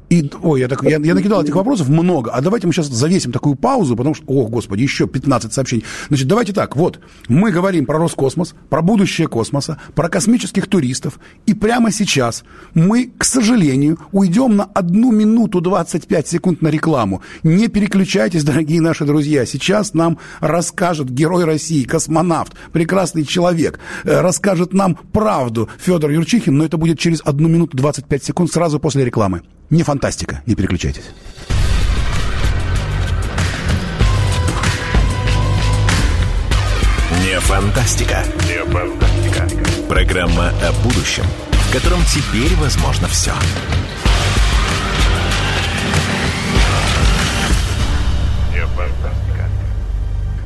И, 0.10 0.30
ой, 0.44 0.60
я, 0.60 0.68
так, 0.68 0.84
я, 0.84 0.98
я 0.98 1.16
накидал 1.16 1.42
этих 1.42 1.56
вопросов 1.56 1.90
много, 1.90 2.32
а 2.32 2.42
давайте 2.42 2.68
мы 2.68 2.74
сейчас 2.74 2.88
завесим 2.88 3.32
такую 3.32 3.56
паузу, 3.56 3.96
потому 3.96 4.14
что, 4.14 4.24
о, 4.28 4.48
господи, 4.48 4.84
еще 4.84 5.08
15 5.08 5.52
сообщений. 5.52 5.84
Значит, 6.10 6.28
давайте 6.28 6.54
так, 6.54 6.76
вот, 6.76 7.00
мы 7.28 7.52
говорим 7.52 7.86
про 7.86 7.98
Роскосмос, 7.98 8.54
про 8.70 8.82
будущее 8.82 9.28
космоса, 9.28 9.80
про 9.96 10.08
космических 10.10 10.68
туристов, 10.68 11.20
и 11.48 11.54
прямо 11.56 11.92
сейчас 11.92 12.44
мы, 12.76 13.12
к 13.18 13.24
сожалению, 13.24 13.98
уйдем 14.12 14.56
на 14.56 14.66
одну 14.66 15.12
минуту 15.12 15.60
25 15.60 16.28
секунд 16.28 16.62
на 16.62 16.68
рекламу. 16.68 17.22
Не 17.42 17.68
переключайтесь, 17.68 18.44
дорогие 18.44 18.82
наши 18.82 19.06
друзья, 19.06 19.46
сейчас 19.46 19.96
нам 19.96 20.20
расскажет 20.40 21.10
герой 21.10 21.46
России, 21.46 21.84
космонавт, 21.84 22.54
прекрасный 22.72 23.24
человек, 23.24 23.80
э, 24.04 24.22
расскажет 24.22 24.74
нам 24.74 24.96
правду 25.12 25.68
Федор 25.80 26.12
Юрчихин, 26.12 26.58
но 26.58 26.66
это 26.66 26.78
будет 26.78 27.00
через 27.00 27.22
одну 27.26 27.48
минуту 27.48 27.76
25 27.76 28.24
секунд 28.24 28.52
сразу 28.52 28.80
после 28.80 29.04
рекламы. 29.04 29.42
Не 29.72 29.81
фантастика, 29.81 30.43
не 30.45 30.53
переключайтесь. 30.53 31.05
Не 37.24 37.39
фантастика. 37.39 38.24
Не 38.48 38.63
фантастика. 38.72 39.48
Программа 39.89 40.50
о 40.50 40.72
будущем, 40.84 41.24
в 41.51 41.74
котором 41.74 42.00
теперь 42.05 42.55
возможно 42.57 43.07
все. 43.07 43.31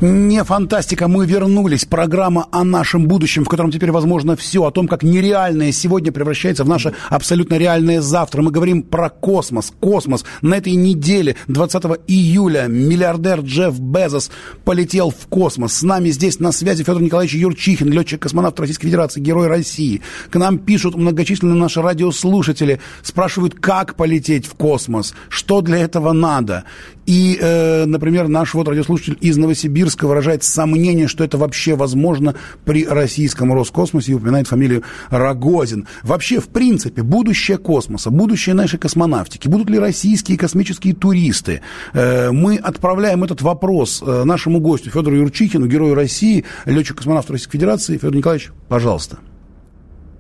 Не 0.01 0.46
фантастика, 0.46 1.10
мы 1.10 1.25
вернулись. 1.25 1.84
Программа 1.84 2.48
о 2.51 2.63
нашем 2.63 3.06
будущем, 3.06 3.44
в 3.44 3.50
котором 3.50 3.70
теперь 3.70 3.91
возможно 3.91 4.38
все, 4.38 4.63
о 4.63 4.72
том, 4.72 4.88
как 4.88 5.03
нереальное 5.03 5.74
сегодня 5.74 6.13
превращается 6.13 6.63
в 6.63 6.70
наше 6.70 6.94
абсолютно 7.10 7.56
реальное 7.56 8.00
завтра. 8.00 8.41
Мы 8.41 8.51
говорим 8.51 8.82
про 8.82 9.10
космос. 9.10 9.74
Космос. 9.82 10.24
На 10.41 10.56
этой 10.56 10.75
неделе, 10.75 11.36
20 11.50 11.84
июля, 12.08 12.68
миллиардер 12.70 13.41
Джефф 13.41 13.77
Безос 13.77 14.32
полетел 14.63 15.10
в 15.10 15.27
космос. 15.27 15.74
С 15.74 15.84
нами 15.84 16.12
здесь 16.12 16.39
на 16.39 16.53
связи 16.53 16.86
Федор 16.86 17.01
Николаевич 17.01 17.36
Юрчихин, 17.36 17.91
летчик-космонавт 17.91 18.58
Российской 18.58 18.88
Федерации, 18.88 19.20
герой 19.20 19.48
России. 19.48 20.01
К 20.29 20.38
нам 20.38 20.60
пишут 20.60 20.96
многочисленные 20.96 21.60
наши 21.60 21.82
радиослушатели, 21.82 22.79
спрашивают, 23.03 23.56
как 23.56 23.96
полететь 23.96 24.46
в 24.46 24.53
космос, 24.53 25.13
что 25.27 25.60
для 25.60 25.79
этого 25.79 26.13
надо. 26.13 26.63
И, 27.10 27.39
э, 27.42 27.86
например, 27.86 28.28
наш 28.28 28.54
вот 28.54 28.68
радиослушатель 28.68 29.18
из 29.20 29.36
Новосибирска 29.36 30.06
выражает 30.08 30.44
сомнение, 30.44 31.08
что 31.08 31.24
это 31.24 31.39
вообще 31.39 31.75
возможно 31.75 32.36
при 32.66 32.86
российском 32.86 33.51
Роскосмосе 33.51 34.12
и 34.12 34.13
упоминает 34.13 34.48
фамилию 34.48 34.84
Рогозин. 35.10 35.88
Вообще, 36.04 36.39
в 36.39 36.50
принципе, 36.50 37.01
будущее 37.01 37.58
космоса, 37.58 38.12
будущее 38.12 38.54
нашей 38.54 38.78
космонавтики, 38.78 39.48
будут 39.48 39.72
ли 39.72 39.80
российские 39.80 40.38
космические 40.38 40.94
туристы? 40.94 41.62
Э, 41.96 42.30
мы 42.30 42.58
отправляем 42.58 43.24
этот 43.24 43.42
вопрос 43.42 44.04
э, 44.06 44.24
нашему 44.24 44.60
гостю 44.60 44.92
Федору 44.92 45.16
Юрчихину, 45.16 45.66
герою 45.66 45.96
России, 45.96 46.46
летчик-космонавт 46.66 47.32
Российской 47.32 47.54
Федерации. 47.54 47.98
Федор 47.98 48.16
Николаевич, 48.18 48.51
пожалуйста. 48.68 49.18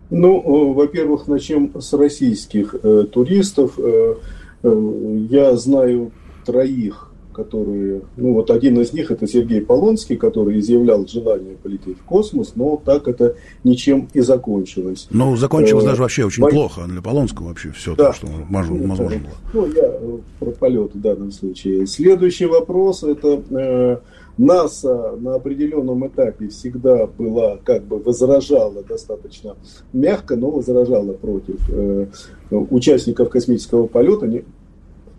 Ну, 0.09 0.73
во-первых, 0.73 1.27
начнем 1.27 1.71
с 1.79 1.93
российских 1.93 2.73
э, 2.81 3.03
туристов. 3.11 3.77
Э, 3.77 4.15
э, 4.63 5.17
я 5.29 5.55
знаю 5.55 6.13
троих, 6.49 7.11
которые... 7.31 8.01
Ну, 8.17 8.33
вот 8.33 8.49
один 8.49 8.79
из 8.79 8.91
них 8.91 9.11
это 9.11 9.27
Сергей 9.27 9.61
Полонский, 9.61 10.17
который 10.17 10.59
изъявлял 10.59 11.07
желание 11.07 11.55
полететь 11.55 11.99
в 11.99 12.03
космос, 12.03 12.53
но 12.55 12.81
так 12.83 13.07
это 13.07 13.35
ничем 13.63 14.09
и 14.13 14.21
закончилось. 14.21 15.07
Ну, 15.11 15.35
закончилось 15.35 15.83
э, 15.83 15.87
даже 15.87 16.01
вообще 16.01 16.25
очень 16.25 16.43
Во... 16.43 16.49
плохо 16.49 16.81
для 16.87 17.01
Полонского 17.01 17.49
вообще 17.49 17.71
все 17.71 17.95
да. 17.95 18.07
то, 18.07 18.13
что 18.13 18.27
возможно 18.49 18.95
было. 18.95 19.11
Ну, 19.53 19.65
я 19.67 19.83
э, 19.83 20.17
про 20.39 20.51
полет 20.51 20.95
в 20.95 21.01
данном 21.01 21.31
случае. 21.31 21.85
Следующий 21.87 22.45
вопрос 22.45 23.03
это... 23.03 23.41
Э, 23.51 23.97
НАСА 24.39 25.17
на 25.19 25.35
определенном 25.35 26.07
этапе 26.07 26.47
всегда 26.47 27.07
была, 27.07 27.57
как 27.57 27.83
бы 27.83 27.99
возражала 27.99 28.81
достаточно 28.83 29.57
мягко, 29.91 30.37
но 30.37 30.49
возражала 30.49 31.11
против 31.11 31.59
э, 31.69 32.05
участников 32.49 33.29
космического 33.29 33.87
полета, 33.87 34.27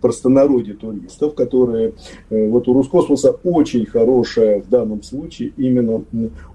простонародье 0.01 0.73
туристов, 0.73 1.35
которые 1.35 1.93
э, 2.29 2.47
вот 2.49 2.67
у 2.67 2.73
Роскосмоса 2.73 3.37
очень 3.43 3.85
хорошая 3.85 4.61
в 4.61 4.69
данном 4.69 5.03
случае 5.03 5.53
именно 5.57 6.03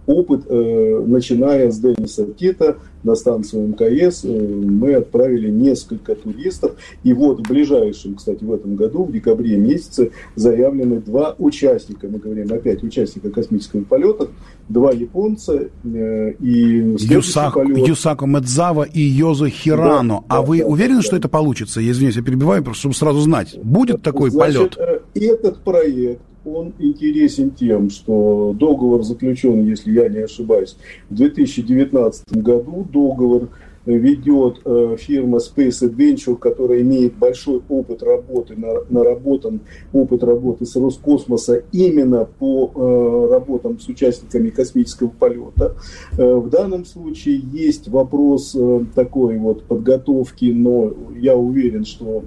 опыт, 0.07 0.45
э, 0.49 1.05
начиная 1.07 1.71
с 1.71 1.79
Дениса 1.79 2.27
Тита 2.27 2.77
на 3.03 3.15
станцию 3.15 3.69
МКС, 3.69 4.25
э, 4.25 4.29
мы 4.29 4.95
отправили 4.95 5.51
несколько 5.51 6.15
туристов. 6.15 6.77
И 7.03 7.13
вот 7.13 7.41
в 7.41 7.49
ближайшем, 7.49 8.15
кстати, 8.15 8.43
в 8.43 8.53
этом 8.53 8.77
году, 8.77 9.05
в 9.05 9.13
декабре 9.13 9.57
месяце, 9.57 10.11
заявлены 10.35 11.01
два 11.01 11.35
участника, 11.39 12.09
мы 12.09 12.19
говорим 12.19 12.53
опять 12.53 12.83
участника 12.83 13.31
космического 13.31 13.83
полета, 13.83 14.29
два 14.69 14.93
японца 14.93 15.69
и 15.85 16.97
Юсак, 16.99 17.55
полет... 17.55 17.89
Юсако 17.89 18.27
Медзава 18.27 18.83
и 18.83 19.01
Йозо 19.01 19.49
Хирано. 19.49 20.21
Да, 20.21 20.25
а 20.29 20.41
да, 20.41 20.43
вы 20.43 20.59
да, 20.59 20.67
уверены, 20.67 20.97
да, 20.97 21.03
что 21.03 21.13
да. 21.13 21.19
это 21.19 21.29
получится? 21.29 21.89
Извините, 21.89 22.21
я 22.21 22.25
перебиваю, 22.25 22.63
просто 22.63 22.81
чтобы 22.81 22.95
сразу 22.95 23.21
знать. 23.21 23.59
Будет 23.63 24.03
такой 24.03 24.31
Значит, 24.31 24.77
полет? 24.77 25.03
Этот 25.15 25.59
проект 25.63 26.21
он 26.47 26.73
интересен 26.79 27.51
тем, 27.51 27.91
что 27.91 28.55
договор 28.59 29.03
заключен, 29.03 29.67
если 29.67 29.93
я 29.93 30.09
не 30.09 30.21
ошибаюсь, 30.21 30.77
в 31.11 31.15
2019 31.15 32.37
году. 32.37 32.87
Договор 32.93 33.49
ведет 33.87 34.61
э, 34.65 34.97
фирма 34.99 35.39
Space 35.39 35.83
Adventure, 35.83 36.37
которая 36.37 36.83
имеет 36.83 37.15
большой 37.15 37.63
опыт 37.69 38.03
работы, 38.03 38.57
наработан 38.91 39.61
опыт 39.93 40.25
работы 40.25 40.67
с 40.67 40.75
Роскосмоса 40.77 41.63
именно 41.73 42.25
по 42.25 42.73
э, 42.75 43.33
работам 43.33 43.79
с 43.79 43.89
участниками 43.89 44.51
космического 44.51 45.09
полета. 45.09 45.77
Э, 46.19 46.35
в 46.35 46.51
данном 46.51 46.85
случае 46.85 47.41
есть 47.53 47.89
вопрос 47.89 48.57
такой 48.95 49.39
вот 49.39 49.63
подготовки, 49.65 50.47
но 50.47 50.93
я 51.17 51.37
уверен, 51.37 51.85
что 51.85 52.25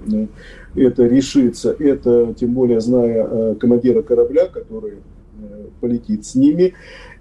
это 0.74 1.06
решится. 1.06 1.74
Это, 1.78 2.34
тем 2.38 2.54
более, 2.54 2.80
зная 2.80 3.54
командира 3.54 4.02
корабля, 4.02 4.46
который 4.46 4.94
полетит 5.80 6.26
с 6.26 6.34
ними. 6.34 6.74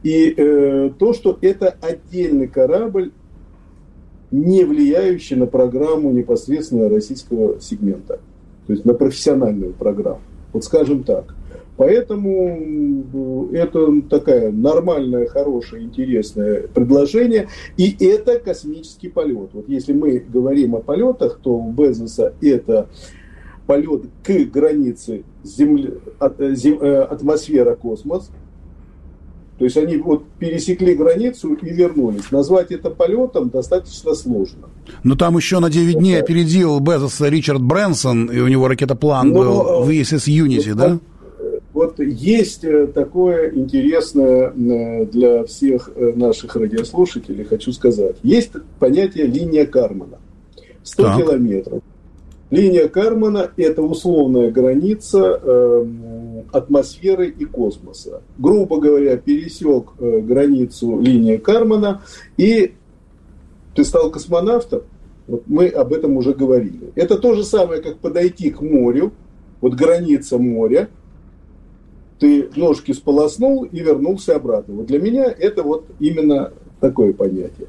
И 0.04 0.34
э, 0.36 0.92
то, 0.98 1.14
что 1.14 1.38
это 1.42 1.76
отдельный 1.82 2.48
корабль, 2.48 3.12
не 4.32 4.64
влияющий 4.64 5.36
на 5.36 5.48
программу 5.48 6.12
непосредственно 6.12 6.90
российского 6.90 7.60
сегмента, 7.60 8.20
то 8.68 8.74
есть 8.74 8.86
на 8.86 8.94
профессиональную 8.94 9.74
программу. 9.74 10.22
Вот 10.54 10.64
скажем 10.64 11.04
так. 11.04 11.36
Поэтому 11.80 13.48
это 13.54 14.02
такая 14.10 14.52
нормальное, 14.52 15.28
хорошее, 15.28 15.86
интересное 15.86 16.68
предложение. 16.68 17.48
И 17.78 17.96
это 18.06 18.38
космический 18.38 19.08
полет. 19.08 19.52
Вот 19.54 19.70
если 19.70 19.94
мы 19.94 20.20
говорим 20.20 20.76
о 20.76 20.82
полетах, 20.82 21.40
то 21.42 21.54
у 21.54 21.72
Безоса 21.72 22.34
это 22.42 22.90
полет 23.66 24.02
к 24.24 24.32
границе 24.52 25.24
земли, 25.44 25.94
э, 26.20 26.54
э, 26.54 27.02
атмосфера-космос. 27.04 28.30
То 29.60 29.66
есть 29.66 29.76
они 29.76 29.98
вот 29.98 30.24
пересекли 30.40 30.96
границу 30.96 31.54
и 31.54 31.70
вернулись. 31.70 32.32
Назвать 32.32 32.72
это 32.72 32.90
полетом 32.90 33.50
достаточно 33.50 34.16
сложно. 34.16 34.70
Но 35.04 35.16
там 35.16 35.36
еще 35.36 35.60
на 35.60 35.70
9 35.70 36.00
дней 36.00 36.18
опередил 36.20 36.80
Безоса 36.80 37.28
Ричард 37.28 37.62
Брэнсон, 37.62 38.28
и 38.28 38.40
у 38.40 38.48
него 38.48 38.70
ракетоплан 38.70 39.30
Но, 39.30 39.36
был 39.36 39.84
в 39.84 39.90
ISS 39.90 40.28
Unity, 40.28 40.74
да? 40.74 41.00
Вот 41.74 42.00
есть 42.00 42.64
э, 42.64 42.88
такое 42.88 43.52
интересное 43.54 44.50
э, 44.50 45.06
для 45.06 45.44
всех 45.44 45.92
э, 45.94 46.14
наших 46.16 46.56
радиослушателей, 46.56 47.44
хочу 47.44 47.72
сказать. 47.74 48.16
Есть 48.24 48.52
понятие 48.80 49.28
линия 49.28 49.66
Кармана. 49.66 50.20
100 50.84 51.04
так. 51.04 51.18
километров. 51.18 51.84
Линия 52.50 52.88
Кармана– 52.88 53.52
это 53.58 53.82
условная 53.82 54.50
граница 54.50 55.40
э, 55.42 55.86
атмосферы 56.52 57.30
и 57.30 57.46
космоса. 57.46 58.22
Грубо 58.38 58.80
говоря, 58.80 59.18
пересек 59.18 59.92
э, 60.00 60.20
границу 60.20 61.00
линии 61.00 61.38
Кармана, 61.38 62.02
и 62.38 62.74
ты 63.76 63.84
стал 63.84 64.12
космонавтом, 64.12 64.82
вот 65.28 65.44
мы 65.48 65.68
об 65.68 65.94
этом 65.94 66.18
уже 66.18 66.34
говорили. 66.34 66.92
Это 66.96 67.18
то 67.18 67.36
же 67.36 67.44
самое, 67.44 67.82
как 67.82 68.00
подойти 68.00 68.50
к 68.50 68.62
морю, 68.62 69.12
вот 69.62 69.74
граница 69.74 70.38
моря– 70.38 70.90
ты 72.20 72.50
ножки 72.56 72.92
сполоснул 72.92 73.64
и 73.64 73.80
вернулся 73.80 74.36
обратно. 74.36 74.76
Вот 74.76 74.88
для 74.88 75.00
меня 75.00 75.26
это 75.26 75.64
вот 75.64 75.86
именно 76.00 76.52
такое 76.80 77.14
понятие. 77.14 77.68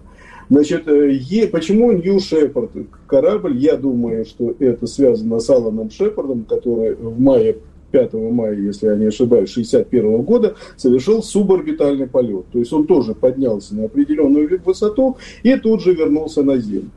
Значит, 0.50 0.88
э, 0.88 1.12
е, 1.12 1.46
почему 1.46 1.92
Нью 1.92 2.18
Шепард 2.18 2.72
корабль? 3.06 3.56
Я 3.56 3.76
думаю, 3.76 4.24
что 4.24 4.52
это 4.58 4.88
связано 4.88 5.38
с 5.38 5.48
Аланом 5.48 5.90
Шепардом, 5.90 6.44
который 6.44 6.96
в 6.96 7.20
мае 7.20 7.58
5 7.90 8.12
мая, 8.14 8.54
если 8.54 8.86
я 8.86 8.96
не 8.96 9.06
ошибаюсь, 9.06 9.50
61 9.50 10.22
года 10.22 10.54
совершил 10.76 11.22
суборбитальный 11.22 12.06
полет. 12.06 12.46
То 12.52 12.58
есть 12.58 12.72
он 12.72 12.86
тоже 12.86 13.14
поднялся 13.14 13.74
на 13.74 13.84
определенную 13.84 14.60
высоту 14.64 15.16
и 15.42 15.56
тут 15.56 15.82
же 15.82 15.94
вернулся 15.94 16.42
на 16.42 16.56
Землю. 16.58 16.90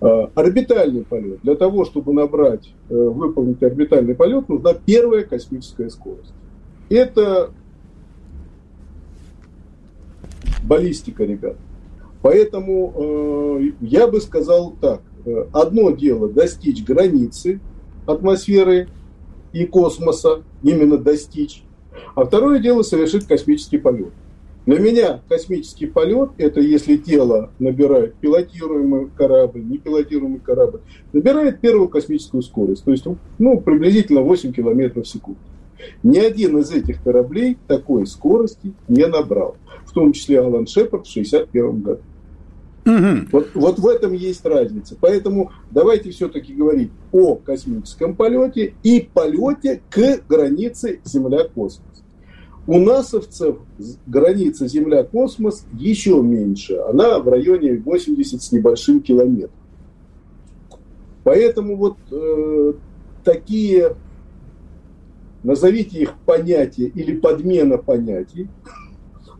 А, 0.00 0.30
орбитальный 0.34 1.02
полет. 1.02 1.40
Для 1.42 1.54
того, 1.54 1.84
чтобы 1.84 2.12
набрать, 2.12 2.72
э, 2.90 2.94
выполнить 2.94 3.62
орбитальный 3.62 4.14
полет, 4.14 4.48
нужна 4.48 4.74
первая 4.74 5.22
космическая 5.22 5.90
скорость 5.90 6.32
это 6.88 7.50
баллистика, 10.62 11.24
ребят. 11.24 11.56
Поэтому 12.22 12.92
э, 12.96 13.70
я 13.80 14.06
бы 14.06 14.20
сказал 14.20 14.74
так. 14.80 15.02
Э, 15.24 15.46
одно 15.52 15.90
дело 15.90 16.28
достичь 16.28 16.84
границы 16.84 17.60
атмосферы 18.06 18.88
и 19.56 19.66
космоса, 19.66 20.42
именно 20.62 20.98
достичь. 20.98 21.62
А 22.14 22.24
второе 22.24 22.58
дело 22.58 22.82
совершить 22.82 23.26
космический 23.26 23.78
полет. 23.78 24.12
Для 24.66 24.80
меня 24.80 25.20
космический 25.28 25.86
полет– 25.86 26.30
это 26.38 26.60
если 26.60 26.96
тело 26.96 27.50
набирает 27.60 28.16
пилотируемый 28.16 29.08
корабль, 29.16 29.62
непилотируемый 29.62 30.40
корабль, 30.40 30.80
набирает 31.12 31.60
первую 31.60 31.88
космическую 31.88 32.42
скорость, 32.42 32.84
то 32.84 32.90
есть 32.90 33.04
ну, 33.38 33.60
приблизительно 33.60 34.22
8 34.22 34.52
километров 34.52 35.06
в 35.06 35.08
секунду. 35.08 35.38
Ни 36.02 36.18
один 36.18 36.58
из 36.58 36.72
этих 36.72 37.02
кораблей 37.02 37.58
такой 37.68 38.06
скорости 38.06 38.72
не 38.88 39.06
набрал. 39.06 39.56
В 39.84 39.92
том 39.92 40.12
числе 40.12 40.40
Алан 40.40 40.66
Шепард 40.66 41.06
в 41.06 41.10
1961 41.10 41.80
году. 41.82 42.00
Угу. 42.86 43.28
Вот, 43.32 43.48
вот 43.54 43.78
в 43.80 43.86
этом 43.88 44.12
есть 44.12 44.44
разница. 44.44 44.96
Поэтому 45.00 45.50
давайте 45.72 46.10
все-таки 46.10 46.54
говорить 46.54 46.90
о 47.10 47.34
космическом 47.34 48.14
полете 48.14 48.74
и 48.84 49.10
полете 49.12 49.82
к 49.90 50.22
границе 50.28 51.00
Земля-космос. 51.04 52.04
У 52.68 52.78
насовцев 52.78 53.58
граница 54.06 54.68
Земля-космос 54.68 55.66
еще 55.72 56.22
меньше. 56.22 56.76
Она 56.88 57.18
в 57.18 57.28
районе 57.28 57.74
80 57.74 58.40
с 58.40 58.52
небольшим 58.52 59.00
километров. 59.00 59.50
Поэтому 61.24 61.76
вот 61.76 61.96
э, 62.12 62.72
такие 63.24 63.96
назовите 65.42 65.98
их 65.98 66.14
понятия 66.24 66.86
или 66.86 67.16
подмена 67.16 67.78
понятий, 67.78 68.48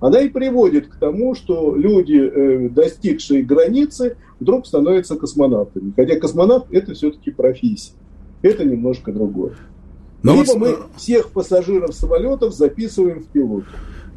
она 0.01 0.21
и 0.21 0.29
приводит 0.29 0.89
к 0.89 0.97
тому, 0.97 1.35
что 1.35 1.75
люди, 1.75 2.17
э, 2.17 2.69
достигшие 2.69 3.43
границы, 3.43 4.17
вдруг 4.41 4.67
становятся 4.67 5.17
космонавтами. 5.17 5.93
Хотя 5.97 6.19
космонавт– 6.19 6.67
это 6.71 6.95
все-таки 6.95 7.31
профессия. 7.31 7.93
Это 8.43 8.65
немножко 8.65 9.13
другое. 9.13 9.55
Но 10.23 10.35
Либо 10.35 10.47
вот... 10.47 10.57
мы 10.59 10.69
э, 10.69 10.77
всех 10.97 11.31
пассажиров 11.31 11.95
самолетов 11.95 12.55
записываем 12.55 13.21
в 13.21 13.27
пилоту. 13.27 13.67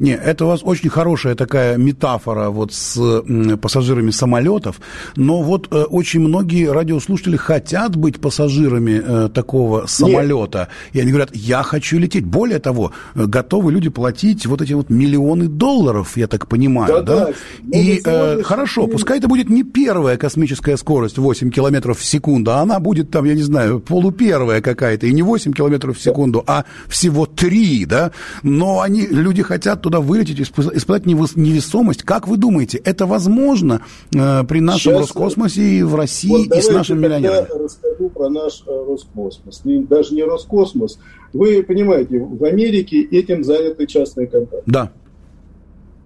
Не, 0.00 0.12
это 0.12 0.46
у 0.46 0.48
вас 0.48 0.60
очень 0.62 0.88
хорошая 0.88 1.34
такая 1.34 1.76
метафора 1.76 2.48
вот 2.48 2.72
с 2.72 3.22
пассажирами 3.60 4.10
самолетов, 4.10 4.80
но 5.14 5.42
вот 5.42 5.68
э, 5.70 5.82
очень 5.82 6.20
многие 6.20 6.72
радиослушатели 6.72 7.36
хотят 7.36 7.96
быть 7.96 8.18
пассажирами 8.18 9.02
э, 9.04 9.28
такого 9.28 9.84
самолета, 9.86 10.58
Нет. 10.58 10.68
и 10.94 11.00
они 11.00 11.10
говорят, 11.10 11.30
я 11.34 11.62
хочу 11.62 11.98
лететь. 11.98 12.24
Более 12.24 12.60
того, 12.60 12.92
э, 13.14 13.26
готовы 13.26 13.72
люди 13.72 13.90
платить 13.90 14.46
вот 14.46 14.62
эти 14.62 14.72
вот 14.72 14.88
миллионы 14.88 15.48
долларов, 15.48 16.16
я 16.16 16.26
так 16.28 16.48
понимаю, 16.48 17.02
да? 17.02 17.26
да? 17.26 17.30
И 17.70 18.00
э, 18.02 18.42
хорошо, 18.42 18.86
пускай 18.86 19.18
это 19.18 19.28
будет 19.28 19.50
не 19.50 19.64
первая 19.64 20.16
космическая 20.16 20.78
скорость 20.78 21.18
8 21.18 21.50
километров 21.50 21.98
в 21.98 22.04
секунду, 22.04 22.52
а 22.52 22.60
она 22.60 22.80
будет 22.80 23.10
там, 23.10 23.26
я 23.26 23.34
не 23.34 23.42
знаю, 23.42 23.80
полупервая 23.80 24.62
какая-то, 24.62 25.06
и 25.06 25.12
не 25.12 25.22
8 25.22 25.52
километров 25.52 25.98
в 25.98 26.02
секунду, 26.02 26.42
да. 26.46 26.60
а 26.60 26.64
всего 26.88 27.26
3, 27.26 27.84
да? 27.84 28.12
Но 28.42 28.80
они, 28.80 29.06
люди 29.06 29.42
хотят 29.42 29.82
туда 29.90 30.00
вылететь, 30.00 30.40
испытать 30.40 31.06
невесомость. 31.06 32.04
Как 32.04 32.28
вы 32.28 32.36
думаете, 32.36 32.78
это 32.78 33.06
возможно 33.06 33.82
э, 34.14 34.44
при 34.44 34.60
нашем 34.60 34.92
Сейчас, 34.92 35.00
Роскосмосе 35.00 35.62
и 35.62 35.82
в 35.82 35.96
России, 35.96 36.46
вот 36.48 36.56
и 36.56 36.60
с 36.60 36.70
нашими 36.70 36.98
миллионерами? 36.98 37.46
Я 37.50 37.58
расскажу 37.58 38.08
про 38.10 38.28
наш 38.28 38.62
э, 38.66 38.84
Роскосмос. 38.86 39.62
Даже 39.64 40.14
не 40.14 40.22
Роскосмос. 40.22 41.00
Вы 41.32 41.64
понимаете, 41.64 42.20
в 42.20 42.44
Америке 42.44 43.02
этим 43.02 43.42
заняты 43.42 43.86
частные 43.86 44.28
компании. 44.28 44.62
Да. 44.66 44.92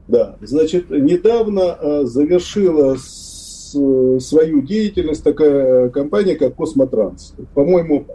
Да. 0.09 0.37
Значит, 0.41 0.89
недавно 0.91 1.77
э, 1.79 2.05
завершила 2.05 2.97
свою 2.97 4.63
деятельность 4.63 5.25
такая 5.25 5.89
компания, 5.91 6.37
как 6.37 6.55
Космотранс. 6.55 7.35
По-моему, 7.55 8.07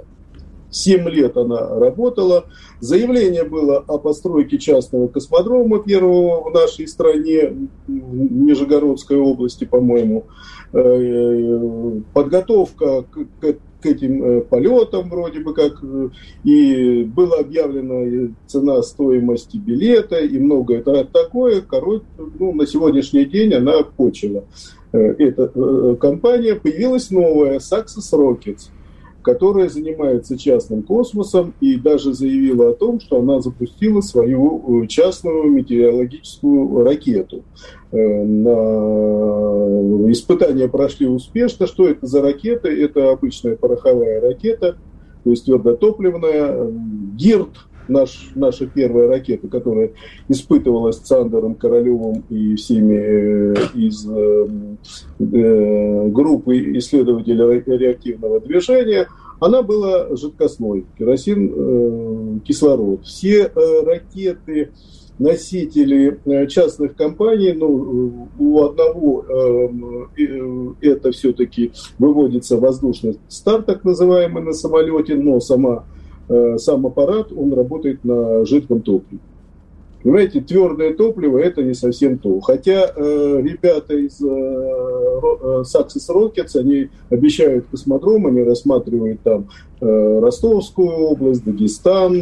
7 0.71 1.09
лет 1.09 1.37
она 1.37 1.67
работала. 1.67 2.45
Заявление 2.79 3.43
было 3.43 3.83
о 3.87 3.97
постройке 3.97 4.57
частного 4.57 5.07
космодрома 5.07 5.79
первого 5.79 6.49
в 6.49 6.53
нашей 6.53 6.87
стране, 6.87 7.53
в 7.87 7.91
Нижегородской 7.91 9.17
области, 9.17 9.65
по-моему. 9.65 10.25
Э, 10.71 11.99
подготовка 12.13 13.03
к, 13.03 13.53
к 13.81 13.85
этим 13.85 14.23
э, 14.23 14.41
полетам 14.41 15.09
вроде 15.09 15.39
бы 15.39 15.53
как. 15.53 15.83
И 16.43 17.03
была 17.03 17.39
объявлена 17.39 18.33
цена 18.47 18.81
стоимости 18.83 19.57
билета 19.57 20.19
и 20.19 20.37
многое 20.37 20.83
такое. 20.83 21.61
Короче, 21.61 22.03
ну, 22.37 22.53
на 22.53 22.67
сегодняшний 22.67 23.25
день 23.25 23.53
она 23.53 23.81
почила. 23.83 24.43
Э, 24.91 24.97
эта 25.17 25.95
компания. 25.99 26.55
Появилась 26.55 27.09
новая 27.09 27.57
Saxos 27.57 28.13
Rockets– 28.13 28.69
которая 29.21 29.69
занимается 29.69 30.37
частным 30.37 30.83
космосом 30.83 31.53
и 31.59 31.75
даже 31.75 32.13
заявила 32.13 32.69
о 32.69 32.73
том, 32.73 32.99
что 32.99 33.19
она 33.19 33.41
запустила 33.41 34.01
свою 34.01 34.83
э, 34.83 34.87
частную 34.87 35.49
метеорологическую 35.51 36.83
ракету. 36.83 37.43
Э, 37.91 38.23
на... 38.23 40.11
Испытания 40.11 40.67
прошли 40.67 41.07
успешно. 41.07 41.67
Что 41.67 41.87
это 41.87 42.07
за 42.07 42.21
ракета? 42.21 42.69
Это 42.69 43.11
обычная 43.11 43.55
пороховая 43.55 44.21
ракета, 44.21 44.77
то 45.23 45.29
есть 45.29 45.45
твердотопливная. 45.45 46.71
ГИРТ 47.15 47.68
наш, 47.89 48.31
наша 48.35 48.67
первая 48.67 49.07
ракета, 49.07 49.47
которая 49.47 49.91
испытывалась 50.27 50.97
Цандером, 50.97 51.55
Королевым 51.55 52.23
и 52.29 52.55
всеми 52.55 52.95
э, 52.95 53.55
из 53.75 54.07
э, 54.09 54.47
э, 55.19 56.07
группы 56.09 56.77
исследователей 56.77 57.63
реактивного 57.77 58.39
движения, 58.39 59.07
она 59.39 59.61
была 59.61 60.15
жидкостной, 60.15 60.85
керосин, 60.97 61.53
э, 61.55 62.39
кислород. 62.45 63.05
Все 63.05 63.51
э, 63.53 63.83
ракеты, 63.83 64.71
носители 65.19 66.19
э, 66.25 66.47
частных 66.47 66.95
компаний, 66.95 67.53
ну, 67.53 68.29
у 68.39 68.63
одного 68.63 69.25
э, 69.27 69.69
э, 70.17 70.73
это 70.81 71.11
все-таки 71.11 71.71
выводится 71.99 72.57
воздушный 72.57 73.19
старт, 73.27 73.65
так 73.65 73.83
называемый, 73.83 74.43
на 74.43 74.53
самолете, 74.53 75.15
но 75.15 75.39
сама 75.39 75.85
э, 76.29 76.57
сам 76.57 76.85
аппарат, 76.85 77.31
он 77.31 77.53
работает 77.53 78.03
на 78.03 78.45
жидком 78.45 78.81
топливе. 78.81 79.19
Понимаете, 80.01 80.39
твердое 80.39 80.93
топливо 80.93 81.39
это 81.39 81.61
не 81.61 81.73
совсем 81.73 82.19
то. 82.19 82.39
Хотя 82.39 82.89
э, 82.95 83.41
ребята 83.43 83.95
из 83.95 84.21
э, 84.21 84.25
э, 84.25 85.63
Success 85.63 86.09
Rockets, 86.09 86.57
они 86.57 86.89
обещают 87.09 87.65
космодром, 87.69 88.27
они 88.27 88.43
рассматривают 88.43 89.19
там 89.23 89.49
э, 89.81 90.19
Ростовскую 90.21 90.89
область, 90.89 91.43
Дагестан, 91.43 92.13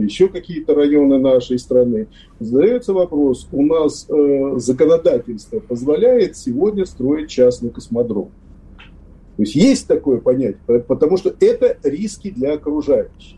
еще 0.00 0.28
какие-то 0.28 0.74
районы 0.74 1.18
нашей 1.18 1.58
страны. 1.58 2.06
Задается 2.40 2.94
вопрос, 2.94 3.48
у 3.52 3.62
нас 3.66 4.06
э, 4.08 4.54
законодательство 4.56 5.60
позволяет 5.60 6.38
сегодня 6.38 6.86
строить 6.86 7.28
частный 7.28 7.68
космодром? 7.68 8.30
То 9.36 9.42
есть 9.42 9.54
есть 9.54 9.86
такое 9.86 10.20
понятие, 10.20 10.80
потому 10.88 11.18
что 11.18 11.34
это 11.38 11.76
риски 11.82 12.30
для 12.30 12.54
окружающих. 12.54 13.36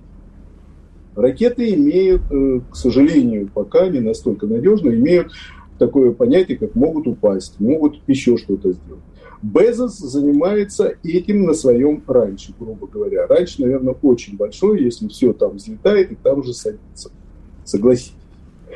Ракеты 1.18 1.74
имеют, 1.74 2.22
э, 2.30 2.60
к 2.70 2.76
сожалению, 2.76 3.50
пока 3.52 3.88
не 3.88 3.98
настолько 3.98 4.46
надежно, 4.46 4.90
имеют 4.90 5.32
такое 5.76 6.12
понятие, 6.12 6.58
как 6.58 6.76
могут 6.76 7.08
упасть, 7.08 7.58
могут 7.58 8.00
еще 8.06 8.36
что-то 8.36 8.70
сделать. 8.70 9.02
Безос 9.42 9.98
занимается 9.98 10.94
этим 11.02 11.44
на 11.44 11.54
своем 11.54 12.04
раньше, 12.06 12.54
грубо 12.58 12.86
говоря. 12.86 13.26
Раньше, 13.26 13.62
наверное, 13.62 13.96
очень 14.00 14.36
большой, 14.36 14.84
если 14.84 15.08
все 15.08 15.32
там 15.32 15.56
взлетает 15.56 16.12
и 16.12 16.14
там 16.14 16.44
же 16.44 16.54
садится. 16.54 17.10
Согласитесь. 17.64 18.14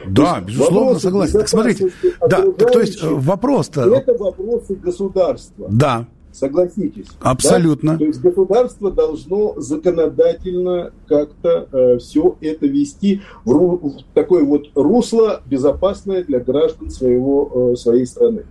Да, 0.09 0.40
то 0.40 0.46
безусловно, 0.46 0.98
согласен. 0.98 1.38
Так 1.38 1.48
смотрите, 1.48 1.92
да, 2.20 2.42
так, 2.59 2.72
то 2.72 2.81
есть 2.81 3.00
э, 3.00 3.07
вопрос-то... 3.09 3.83
Это 3.94 4.14
вопросы 4.14 4.74
государства. 4.74 5.68
Да. 5.70 6.09
Согласитесь. 6.33 7.09
Абсолютно. 7.21 7.92
Да? 7.92 7.99
То 7.99 8.05
есть 8.07 8.21
государство 8.21 8.90
должно 8.90 9.55
законодательно 9.59 10.92
как-то 11.07 11.68
э, 11.71 11.99
все 11.99 12.37
это 12.40 12.66
вести 12.66 13.21
в, 13.45 13.53
ру, 13.53 13.77
в 13.77 14.14
такое 14.14 14.42
вот 14.42 14.71
русло 14.75 15.42
безопасное 15.45 16.25
для 16.25 16.40
граждан 16.40 16.88
своего, 16.88 17.73
э, 17.73 17.77
своей 17.77 18.07
страны. 18.07 18.45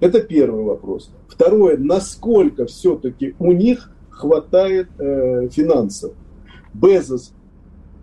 Это 0.00 0.20
первый 0.20 0.64
вопрос. 0.64 1.10
Второе, 1.28 1.76
насколько 1.78 2.66
все-таки 2.66 3.34
у 3.38 3.52
них 3.52 3.90
хватает 4.10 4.88
э, 4.98 5.48
финансов. 5.50 6.12
Безос 6.74 7.32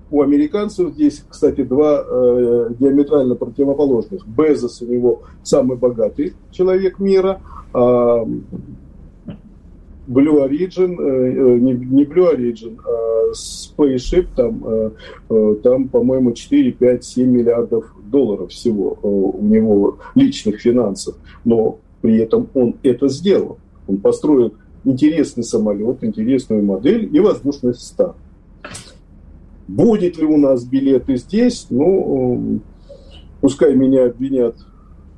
у 0.10 0.22
американцев 0.22 0.94
здесь, 0.94 1.24
кстати, 1.28 1.64
два 1.64 2.04
э, 2.06 2.70
диаметрально 2.80 3.36
противоположных. 3.36 4.26
Безос 4.28 4.82
у 4.82 4.86
него 4.86 5.24
самый 5.44 5.76
богатый 5.76 6.36
человек 6.52 7.00
мира, 7.00 7.42
а 7.74 8.24
Blue 10.08 10.42
Origin, 10.42 11.00
э, 11.00 11.56
э, 11.56 11.60
не, 11.60 11.74
не 11.74 12.04
Blue 12.04 12.34
Origin, 12.34 12.78
а 12.86 13.32
Spaceship, 13.34 14.28
там, 14.36 14.64
э, 15.30 15.56
там 15.64 15.88
по-моему, 15.88 16.34
4, 16.34 16.72
5, 16.74 17.04
7 17.04 17.30
миллиардов 17.30 17.94
долларов 18.12 18.52
всего 18.52 18.98
у 19.02 19.42
него 19.42 19.98
личных 20.16 20.62
финансов. 20.62 21.16
Но 21.46 21.80
при 22.02 22.18
этом 22.18 22.48
он 22.54 22.76
это 22.84 23.08
сделал. 23.08 23.58
Он 23.88 23.98
построил 23.98 24.54
интересный 24.84 25.44
самолет, 25.44 26.04
интересную 26.04 26.64
модель 26.64 27.10
и 27.16 27.20
воздушный 27.20 27.74
стан. 27.74 28.14
Будет 29.68 30.18
ли 30.18 30.26
у 30.26 30.38
нас 30.38 30.66
билеты 30.66 31.16
здесь? 31.16 31.68
Ну, 31.70 32.60
пускай 33.40 33.74
меня 33.74 34.06
обвинят 34.06 34.56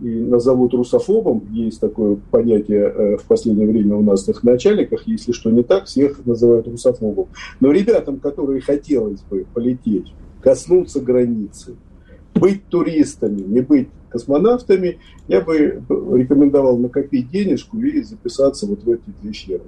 и 0.01 0.07
назовут 0.07 0.73
русофобом, 0.73 1.47
есть 1.51 1.79
такое 1.79 2.17
понятие 2.31 2.83
э, 2.83 3.17
в 3.17 3.23
последнее 3.23 3.67
время 3.67 3.95
у 3.95 4.03
нас 4.03 4.25
в 4.25 4.43
начальниках, 4.43 5.07
если 5.07 5.31
что 5.31 5.51
не 5.51 5.63
так, 5.63 5.85
всех 5.85 6.25
называют 6.25 6.67
русофобом. 6.67 7.27
Но 7.59 7.71
ребятам, 7.71 8.19
которые 8.19 8.61
хотелось 8.61 9.21
бы 9.21 9.45
полететь, 9.53 10.13
коснуться 10.41 10.99
границы, 10.99 11.75
быть 12.33 12.65
туристами, 12.67 13.41
не 13.41 13.61
быть 13.61 13.87
космонавтами, 14.09 14.99
я 15.27 15.41
бы 15.41 15.81
рекомендовал 15.89 16.77
накопить 16.77 17.29
денежку 17.29 17.77
и 17.77 18.01
записаться 18.01 18.65
вот 18.65 18.83
в 18.83 18.89
эти 18.89 19.03
две 19.21 19.33
члены. 19.33 19.63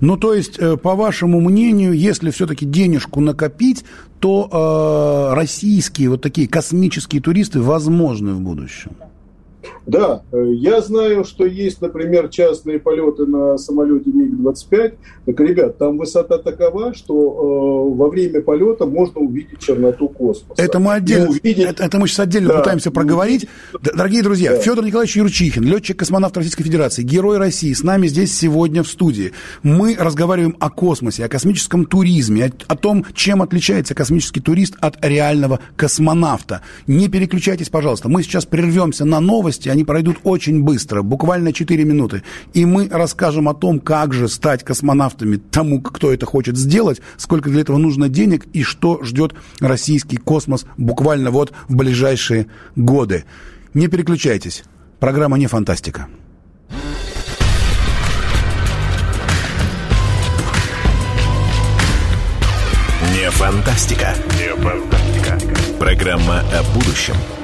Ну, 0.00 0.16
то 0.16 0.34
есть, 0.34 0.58
э, 0.58 0.76
по 0.76 0.94
вашему 0.94 1.40
мнению, 1.40 1.92
если 1.92 2.30
все-таки 2.30 2.64
денежку 2.64 3.20
накопить, 3.20 3.84
то 4.20 5.30
э, 5.32 5.34
российские 5.34 6.10
вот 6.10 6.22
такие 6.22 6.46
космические 6.46 7.20
туристы 7.20 7.60
возможны 7.60 8.34
в 8.34 8.40
будущем? 8.40 8.92
Да, 9.86 10.22
э, 10.32 10.52
я 10.54 10.80
знаю, 10.80 11.24
что 11.24 11.44
есть, 11.44 11.80
например, 11.82 12.28
частные 12.28 12.78
полеты 12.78 13.26
на 13.26 13.58
самолете 13.58 14.10
МиГ-25. 14.10 14.94
Так, 15.26 15.40
ребят, 15.40 15.78
там 15.78 15.98
высота 15.98 16.38
такова, 16.38 16.94
что 16.94 17.14
э, 17.14 17.96
во 17.96 18.08
время 18.08 18.40
полета 18.40 18.86
можно 18.86 19.20
увидеть 19.20 19.58
черноту 19.58 20.08
космоса. 20.08 20.62
Это 20.62 20.78
мы 20.78 20.94
отдельно, 20.94 21.28
увидеть... 21.28 21.58
это, 21.58 21.84
это 21.84 21.98
мы 21.98 22.08
сейчас 22.08 22.20
отдельно 22.20 22.48
да. 22.48 22.58
пытаемся 22.60 22.90
проговорить. 22.90 23.46
Дорогие 23.82 24.22
друзья, 24.22 24.52
да. 24.52 24.58
Федор 24.58 24.84
Николаевич 24.84 25.16
Юрчихин, 25.16 25.64
летчик-космонавт 25.64 26.36
Российской 26.36 26.64
Федерации, 26.64 27.02
герой 27.02 27.36
России, 27.36 27.72
с 27.72 27.82
нами 27.82 28.06
здесь 28.06 28.34
сегодня 28.36 28.82
в 28.82 28.88
студии. 28.88 29.32
Мы 29.62 29.96
разговариваем 29.98 30.56
о 30.60 30.70
космосе, 30.70 31.24
о 31.26 31.28
космическом 31.28 31.84
туризме, 31.84 32.46
о, 32.46 32.72
о 32.72 32.76
том, 32.76 33.04
чем 33.14 33.42
отличается 33.42 33.94
космический 33.94 34.40
турист 34.40 34.76
от 34.80 35.04
реального 35.04 35.60
космонавта. 35.76 36.62
Не 36.86 37.08
переключайтесь, 37.08 37.68
пожалуйста. 37.68 38.08
Мы 38.08 38.22
сейчас 38.22 38.46
прервемся 38.46 39.04
на 39.04 39.20
новости, 39.20 39.73
они 39.74 39.84
пройдут 39.84 40.18
очень 40.22 40.62
быстро, 40.62 41.02
буквально 41.02 41.52
4 41.52 41.84
минуты. 41.84 42.22
И 42.52 42.64
мы 42.64 42.88
расскажем 42.90 43.48
о 43.48 43.54
том, 43.54 43.80
как 43.80 44.14
же 44.14 44.28
стать 44.28 44.62
космонавтами 44.62 45.36
тому, 45.36 45.82
кто 45.82 46.12
это 46.12 46.26
хочет 46.26 46.56
сделать, 46.56 47.00
сколько 47.16 47.50
для 47.50 47.60
этого 47.62 47.76
нужно 47.76 48.08
денег 48.08 48.46
и 48.52 48.62
что 48.62 49.02
ждет 49.02 49.34
российский 49.60 50.16
космос 50.16 50.64
буквально 50.76 51.30
вот 51.32 51.52
в 51.68 51.74
ближайшие 51.74 52.46
годы. 52.76 53.24
Не 53.74 53.88
переключайтесь. 53.88 54.62
Программа 55.00 55.38
не 55.38 55.48
фантастика. 55.48 56.06
Не 63.12 63.28
фантастика. 63.30 64.14
Не 64.38 64.54
фантастика. 64.62 65.38
Программа 65.80 66.40
о 66.40 66.62
будущем– 66.74 67.14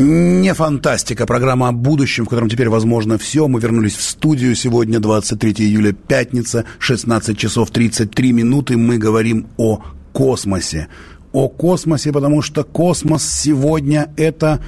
Не 0.00 0.54
фантастика, 0.54 1.26
программа 1.26 1.70
о 1.70 1.72
будущем, 1.72 2.24
в 2.24 2.28
котором 2.28 2.48
теперь 2.48 2.68
возможно 2.68 3.18
все. 3.18 3.48
Мы 3.48 3.58
вернулись 3.58 3.96
в 3.96 4.02
студию 4.02 4.54
сегодня, 4.54 5.00
23 5.00 5.54
июля, 5.58 5.92
пятница, 5.92 6.64
16 6.78 7.36
часов 7.36 7.72
33 7.72 8.32
минуты. 8.32 8.76
Мы 8.76 8.96
говорим 8.98 9.48
о 9.56 9.80
космосе. 10.12 10.86
О 11.32 11.48
космосе, 11.48 12.12
потому 12.12 12.42
что 12.42 12.62
космос 12.62 13.28
сегодня 13.28 14.12
это 14.16 14.62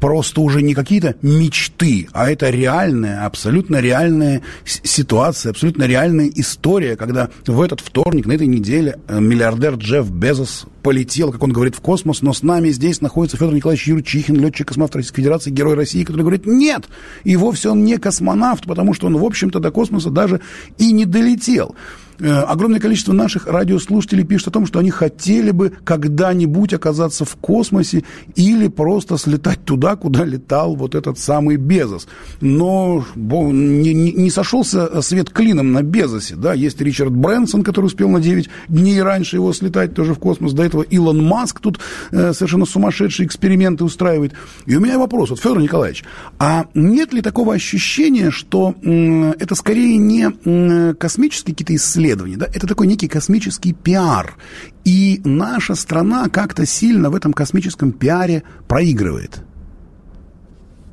просто 0.00 0.42
уже 0.42 0.60
не 0.60 0.74
какие-то 0.74 1.14
мечты, 1.22 2.08
а 2.12 2.30
это 2.30 2.50
реальная, 2.50 3.24
абсолютно 3.24 3.76
реальная 3.76 4.42
ситуация, 4.66 5.48
абсолютно 5.48 5.84
реальная 5.84 6.30
история, 6.34 6.96
когда 6.96 7.30
в 7.46 7.62
этот 7.62 7.80
вторник, 7.80 8.26
на 8.26 8.32
этой 8.32 8.48
неделе, 8.48 8.98
э, 9.08 9.18
миллиардер 9.18 9.76
Джефф 9.76 10.10
Безос 10.10 10.66
полетел, 10.84 11.32
как 11.32 11.42
он 11.42 11.50
говорит, 11.50 11.74
в 11.74 11.80
космос, 11.80 12.20
но 12.20 12.34
с 12.34 12.42
нами 12.42 12.68
здесь 12.68 13.00
находится 13.00 13.38
Федор 13.38 13.54
Николаевич 13.54 13.88
Юрчихин, 13.88 14.36
летчик-космонавт 14.36 14.94
Российской 14.94 15.22
Федерации, 15.22 15.50
герой 15.50 15.74
России, 15.74 16.04
который 16.04 16.20
говорит, 16.20 16.46
нет, 16.46 16.84
и 17.24 17.34
вовсе 17.36 17.70
он 17.70 17.84
не 17.84 17.96
космонавт, 17.96 18.66
потому 18.66 18.92
что 18.92 19.06
он, 19.06 19.16
в 19.16 19.24
общем-то, 19.24 19.60
до 19.60 19.70
космоса 19.70 20.10
даже 20.10 20.42
и 20.76 20.92
не 20.92 21.06
долетел. 21.06 21.74
Э, 22.20 22.40
огромное 22.42 22.80
количество 22.80 23.12
наших 23.12 23.46
радиослушателей 23.46 24.24
пишет 24.24 24.48
о 24.48 24.50
том, 24.52 24.66
что 24.66 24.78
они 24.78 24.90
хотели 24.90 25.50
бы 25.50 25.72
когда-нибудь 25.84 26.72
оказаться 26.74 27.24
в 27.24 27.36
космосе 27.36 28.04
или 28.36 28.68
просто 28.68 29.16
слетать 29.16 29.64
туда, 29.64 29.96
куда 29.96 30.24
летал 30.24 30.76
вот 30.76 30.94
этот 30.94 31.18
самый 31.18 31.56
Безос. 31.56 32.06
Но 32.40 33.04
не, 33.16 33.94
не 33.94 34.30
сошелся 34.30 35.02
свет 35.02 35.30
клином 35.30 35.72
на 35.72 35.82
Безосе. 35.82 36.36
Да? 36.36 36.54
Есть 36.54 36.80
Ричард 36.80 37.12
Брэнсон, 37.12 37.62
который 37.62 37.86
успел 37.86 38.08
на 38.08 38.20
9 38.20 38.48
дней 38.68 39.02
раньше 39.02 39.36
его 39.36 39.52
слетать 39.52 39.94
тоже 39.94 40.14
в 40.14 40.18
космос. 40.18 40.52
До 40.52 40.62
этого 40.62 40.73
этого 40.74 40.82
Илон 40.82 41.24
Маск 41.24 41.60
тут 41.60 41.78
э, 42.10 42.32
совершенно 42.32 42.66
сумасшедшие 42.66 43.26
эксперименты 43.26 43.84
устраивает. 43.84 44.32
И 44.66 44.76
у 44.76 44.80
меня 44.80 44.98
вопрос, 44.98 45.30
вот, 45.30 45.40
Федор 45.40 45.60
Николаевич, 45.60 46.04
а 46.38 46.66
нет 46.74 47.12
ли 47.12 47.22
такого 47.22 47.54
ощущения, 47.54 48.30
что 48.30 48.74
э, 48.82 49.32
это 49.38 49.54
скорее 49.54 49.96
не 49.96 50.28
э, 50.44 50.94
космические 50.94 51.54
какие-то 51.54 51.74
исследования, 51.76 52.36
да, 52.36 52.46
это 52.46 52.66
такой 52.66 52.86
некий 52.86 53.08
космический 53.08 53.72
пиар, 53.72 54.36
и 54.84 55.20
наша 55.24 55.74
страна 55.74 56.28
как-то 56.28 56.66
сильно 56.66 57.10
в 57.10 57.14
этом 57.14 57.32
космическом 57.32 57.92
пиаре 57.92 58.42
проигрывает? 58.68 59.42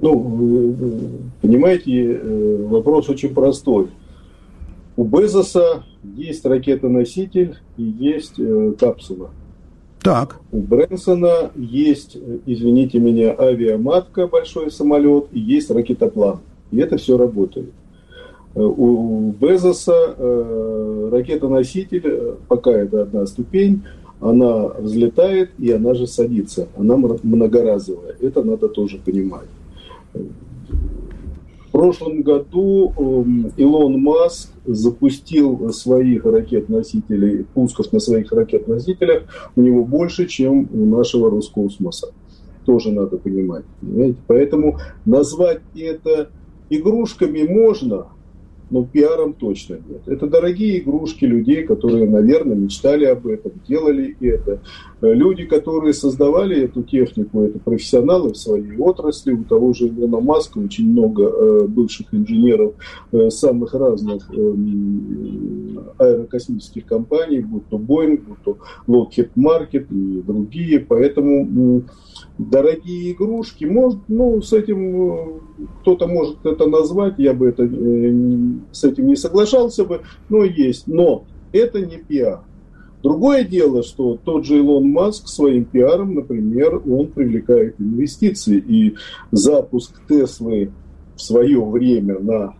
Ну, 0.02 1.22
понимаете, 1.42 2.14
э, 2.14 2.66
вопрос 2.68 3.10
очень 3.10 3.34
простой. 3.34 3.90
У 4.98 5.04
Безоса 5.04 5.84
есть 6.04 6.46
ракета-носитель 6.46 7.58
и 7.78 7.84
есть 7.84 8.40
э, 8.40 8.74
капсула. 8.80 9.30
Так. 10.04 10.40
У 10.52 10.60
Брэнсона 10.60 11.52
есть, 11.56 12.16
э, 12.16 12.40
извините 12.46 13.00
меня, 13.00 13.36
авиаматка, 13.38 14.28
большой 14.28 14.72
самолет, 14.72 15.28
и 15.32 15.40
есть 15.40 15.70
ракетоплан. 15.70 16.40
И 16.72 16.78
это 16.80 16.98
все 16.98 17.18
работает. 17.18 17.72
У 18.54 19.32
Безоса 19.32 20.16
э, 20.18 21.10
ракета-носитель, 21.12 22.36
пока 22.48 22.72
это 22.72 23.04
одна 23.04 23.26
ступень, 23.26 23.84
она 24.20 24.68
взлетает 24.78 25.52
и 25.58 25.72
она 25.72 25.94
же 25.94 26.06
садится. 26.06 26.68
Она 26.78 26.98
многоразовая. 26.98 28.16
Это 28.20 28.44
надо 28.44 28.68
тоже 28.68 28.98
понимать. 28.98 29.48
Прошлом 31.82 32.22
году 32.22 32.94
эм, 32.96 33.52
Илон 33.58 34.00
Маск 34.04 34.52
запустил 34.68 35.74
своих 35.74 36.26
ракет-носителей, 36.26 37.44
пусков 37.56 37.92
на 37.92 38.00
своих 38.00 38.32
ракет-носителях 38.32 39.24
у 39.56 39.62
него 39.62 39.84
больше, 39.84 40.28
чем 40.28 40.70
у 40.72 40.86
нашего 40.86 41.32
Роскосмоса. 41.32 42.14
Тоже 42.68 42.92
надо 42.92 43.18
понимать. 43.18 43.66
Понимаете? 43.82 44.18
Поэтому 44.28 44.78
назвать 45.06 45.62
это 45.76 46.30
игрушками 46.70 47.42
можно, 47.48 48.10
но 48.72 48.86
пиаром 48.86 49.34
точно 49.34 49.74
нет. 49.88 50.08
Это 50.08 50.28
дорогие 50.28 50.80
игрушки 50.80 51.26
людей, 51.26 51.64
которые, 51.64 52.10
наверное, 52.10 52.56
мечтали 52.56 53.04
об 53.06 53.28
этом, 53.28 53.52
делали 53.68 54.16
это. 54.22 54.62
Люди, 55.02 55.46
которые 55.46 55.94
создавали 55.94 56.64
эту 56.64 56.84
технику, 56.84 57.42
это 57.42 57.60
профессионалы 57.60 58.32
в 58.32 58.38
своей 58.38 58.78
отрасли. 58.78 59.34
У 59.34 59.44
того 59.44 59.74
же 59.74 59.90
Илона 59.90 60.22
Маска 60.22 60.60
очень 60.60 60.90
много 60.90 61.24
э, 61.24 61.68
бывших 61.68 62.14
инженеров 62.14 62.76
э, 63.12 63.30
самых 63.30 63.74
разных 63.74 64.30
э, 64.32 64.56
аэрокосмических 65.98 66.86
компаний, 66.86 67.40
будь 67.40 67.68
то 67.68 67.78
Boeing, 67.78 68.22
будь 68.26 68.42
то 68.44 68.58
Lockheed 68.88 69.32
Market 69.36 69.88
и 69.90 70.22
другие. 70.22 70.80
Поэтому 70.80 71.84
дорогие 72.50 73.12
игрушки, 73.12 73.66
может, 73.66 74.00
ну, 74.08 74.42
с 74.42 74.52
этим 74.54 75.12
э, 75.12 75.40
кто-то 75.82 76.08
может 76.08 76.44
это 76.46 76.68
назвать, 76.68 77.16
я 77.18 77.34
бы 77.34 77.50
это, 77.50 77.64
э, 77.64 78.14
с 78.72 78.84
этим 78.84 79.08
не 79.08 79.16
соглашался 79.16 79.86
бы, 79.86 80.02
но 80.30 80.44
есть. 80.44 80.88
Но 80.88 81.26
это 81.52 81.86
не 81.86 81.98
пиар. 81.98 82.42
Другое 83.04 83.44
дело, 83.44 83.84
что 83.84 84.18
тот 84.24 84.46
же 84.46 84.58
Илон 84.58 84.90
Маск 84.90 85.28
своим 85.28 85.66
пиаром, 85.66 86.16
например, 86.16 86.82
он 86.88 87.08
привлекает 87.08 87.80
инвестиции. 87.80 88.58
И 88.58 88.96
запуск 89.32 90.02
Теслы 90.08 90.72
в 91.16 91.22
свое 91.22 91.64
время 91.64 92.20
на 92.20 92.56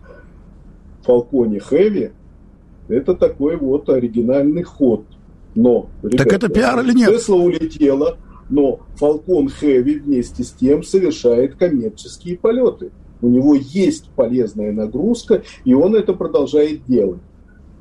Фалконе 1.04 1.60
Хэви– 1.60 2.12
это 2.88 3.16
такой 3.16 3.56
вот 3.58 3.90
оригинальный 3.90 4.64
ход. 4.64 5.06
Но, 5.54 5.90
ребята, 6.02 6.24
так 6.24 6.34
это 6.34 6.50
пиар 6.50 6.84
или 6.84 6.94
нет? 6.94 7.10
Тесла 7.10 7.36
улетела– 7.36 8.18
но 8.52 8.82
Falcon 9.00 9.50
Heavy 9.62 10.00
вместе 10.00 10.44
с 10.44 10.52
тем 10.52 10.84
совершает 10.84 11.56
коммерческие 11.56 12.38
полеты. 12.38 12.92
У 13.22 13.30
него 13.30 13.56
есть 13.56 14.10
полезная 14.16 14.72
нагрузка, 14.72 15.44
и 15.64 15.74
он 15.74 15.96
это 15.96 16.14
продолжает 16.14 16.86
делать. 16.86 17.22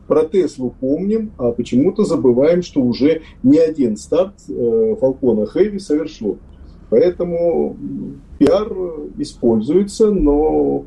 Про 0.06 0.24
Теслу 0.24 0.74
помним, 0.80 1.32
а 1.38 1.52
почему-то 1.52 2.04
забываем, 2.04 2.62
что 2.62 2.80
уже 2.80 3.22
не 3.42 3.58
один 3.58 3.96
старт 3.96 4.34
э, 4.48 4.52
Heavy 4.52 5.78
совершен. 5.78 6.38
Поэтому 6.90 7.76
пиар 8.38 8.72
используется, 9.18 10.10
но 10.10 10.86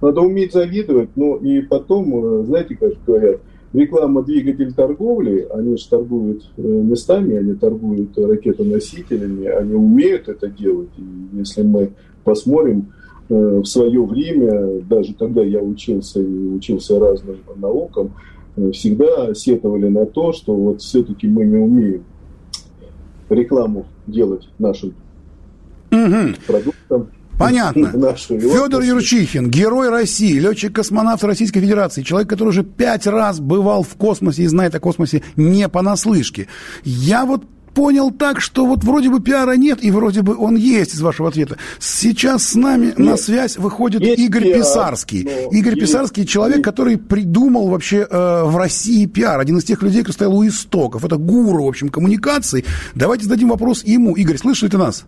надо 0.00 0.20
уметь 0.20 0.52
завидовать. 0.52 1.10
Ну 1.14 1.36
и 1.36 1.62
потом, 1.62 2.40
э, 2.40 2.44
знаете, 2.44 2.74
как 2.74 2.92
говорят, 3.06 3.40
реклама 3.74 4.22
двигатель 4.22 4.72
торговли, 4.72 5.46
они 5.52 5.76
же 5.76 5.88
торгуют 5.88 6.48
э, 6.56 6.62
местами, 6.62 7.36
они 7.36 7.54
торгуют 7.54 8.16
ракетоносителями, 8.16 9.46
они 9.46 9.74
умеют 9.74 10.28
это 10.28 10.48
делать. 10.48 10.90
И 10.96 11.38
если 11.38 11.62
мы 11.62 11.90
посмотрим 12.22 12.92
э, 13.28 13.34
в 13.34 13.64
свое 13.66 14.02
время, 14.04 14.80
даже 14.88 15.12
когда 15.14 15.42
я 15.42 15.60
учился 15.60 16.20
и 16.20 16.48
учился 16.48 16.98
разным 16.98 17.38
наукам, 17.56 18.12
э, 18.56 18.70
всегда 18.70 19.34
сетовали 19.34 19.88
на 19.88 20.06
то, 20.06 20.32
что 20.32 20.54
вот 20.54 20.80
все-таки 20.80 21.26
мы 21.26 21.44
не 21.44 21.56
умеем 21.56 22.04
рекламу 23.28 23.86
делать 24.06 24.48
нашим 24.58 24.94
угу. 25.90 26.34
продуктам. 26.46 27.08
Понятно. 27.38 27.92
Федор 28.16 28.82
Юрчихин, 28.82 29.50
герой 29.50 29.88
России, 29.88 30.38
летчик-космонавт 30.38 31.24
Российской 31.24 31.60
Федерации, 31.60 32.02
человек, 32.02 32.28
который 32.28 32.50
уже 32.50 32.64
пять 32.64 33.06
раз 33.06 33.40
бывал 33.40 33.82
в 33.82 33.94
космосе 33.96 34.44
и 34.44 34.46
знает 34.46 34.74
о 34.74 34.80
космосе 34.80 35.22
не 35.36 35.68
понаслышке. 35.68 36.48
Я 36.84 37.24
вот 37.24 37.44
понял 37.74 38.10
так, 38.10 38.40
что 38.40 38.66
вот 38.66 38.84
вроде 38.84 39.10
бы 39.10 39.20
пиара 39.20 39.56
нет, 39.56 39.82
и 39.82 39.90
вроде 39.90 40.22
бы 40.22 40.36
он 40.36 40.56
есть 40.56 40.94
из 40.94 41.00
вашего 41.00 41.28
ответа. 41.28 41.58
Сейчас 41.78 42.44
с 42.44 42.54
нами 42.54 42.86
нет. 42.86 42.98
на 42.98 43.16
связь 43.16 43.58
выходит 43.58 44.00
есть 44.00 44.20
Игорь 44.20 44.44
пиар, 44.44 44.58
Писарский. 44.58 45.20
Игорь 45.50 45.74
есть, 45.74 45.80
Писарский 45.80 46.24
человек, 46.24 46.58
есть. 46.58 46.64
который 46.64 46.96
придумал 46.96 47.68
вообще 47.68 48.06
э, 48.08 48.44
в 48.44 48.56
России 48.56 49.06
пиар. 49.06 49.40
Один 49.40 49.58
из 49.58 49.64
тех 49.64 49.82
людей, 49.82 50.02
кто 50.02 50.12
стоял 50.12 50.36
у 50.36 50.46
истоков. 50.46 51.04
Это 51.04 51.16
гуру, 51.16 51.64
в 51.64 51.68
общем, 51.68 51.88
коммуникаций. 51.88 52.64
Давайте 52.94 53.24
зададим 53.24 53.48
вопрос 53.48 53.84
ему. 53.84 54.14
Игорь, 54.14 54.38
слышишь 54.38 54.70
ты 54.70 54.78
нас? 54.78 55.04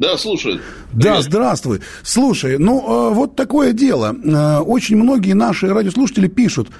Да, 0.00 0.16
слушаю. 0.16 0.60
Да, 0.94 1.20
здравствуй. 1.20 1.82
Слушай, 2.02 2.56
ну 2.58 2.80
э, 2.80 3.14
вот 3.14 3.36
такое 3.36 3.74
дело. 3.74 4.16
Э, 4.16 4.60
очень 4.60 4.96
многие 4.96 5.34
наши 5.34 5.68
радиослушатели 5.68 6.26
пишут, 6.26 6.70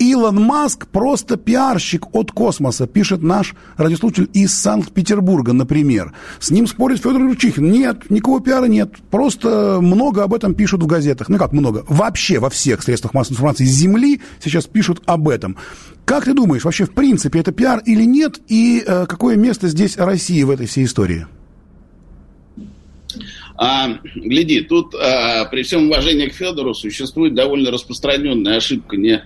Илон 0.00 0.42
Маск 0.42 0.88
просто 0.88 1.36
пиарщик 1.36 2.12
от 2.12 2.32
космоса, 2.32 2.88
пишет 2.88 3.22
наш 3.22 3.54
радиослушатель 3.76 4.28
из 4.32 4.52
Санкт-Петербурга, 4.52 5.52
например. 5.52 6.12
С 6.40 6.50
ним 6.50 6.66
спорит 6.66 6.98
Федор 6.98 7.22
Юрчихин. 7.22 7.70
Нет, 7.70 8.10
никакого 8.10 8.40
пиара 8.40 8.64
нет. 8.64 8.94
Просто 9.12 9.78
много 9.80 10.24
об 10.24 10.34
этом 10.34 10.54
пишут 10.54 10.82
в 10.82 10.86
газетах. 10.86 11.28
Ну 11.28 11.38
как 11.38 11.52
много? 11.52 11.84
Вообще 11.86 12.40
во 12.40 12.50
всех 12.50 12.82
средствах 12.82 13.14
массовой 13.14 13.34
информации 13.34 13.64
Земли 13.64 14.20
сейчас 14.42 14.66
пишут 14.66 15.02
об 15.06 15.28
этом. 15.28 15.56
Как 16.04 16.24
ты 16.24 16.34
думаешь, 16.34 16.64
вообще 16.64 16.84
в 16.84 16.90
принципе 16.90 17.38
это 17.38 17.52
пиар 17.52 17.80
или 17.86 18.02
нет? 18.02 18.40
И 18.48 18.82
э, 18.84 19.06
какое 19.06 19.36
место 19.36 19.68
здесь 19.68 19.96
России 19.96 20.42
в 20.42 20.50
этой 20.50 20.66
всей 20.66 20.84
истории? 20.84 21.28
А, 23.58 23.98
гляди, 24.14 24.60
тут 24.60 24.94
а, 24.94 25.46
при 25.46 25.62
всем 25.62 25.88
уважении 25.88 26.26
к 26.26 26.34
Федору 26.34 26.74
существует 26.74 27.34
довольно 27.34 27.70
распространенная 27.70 28.56
ошибка. 28.56 28.96
Не 28.96 29.24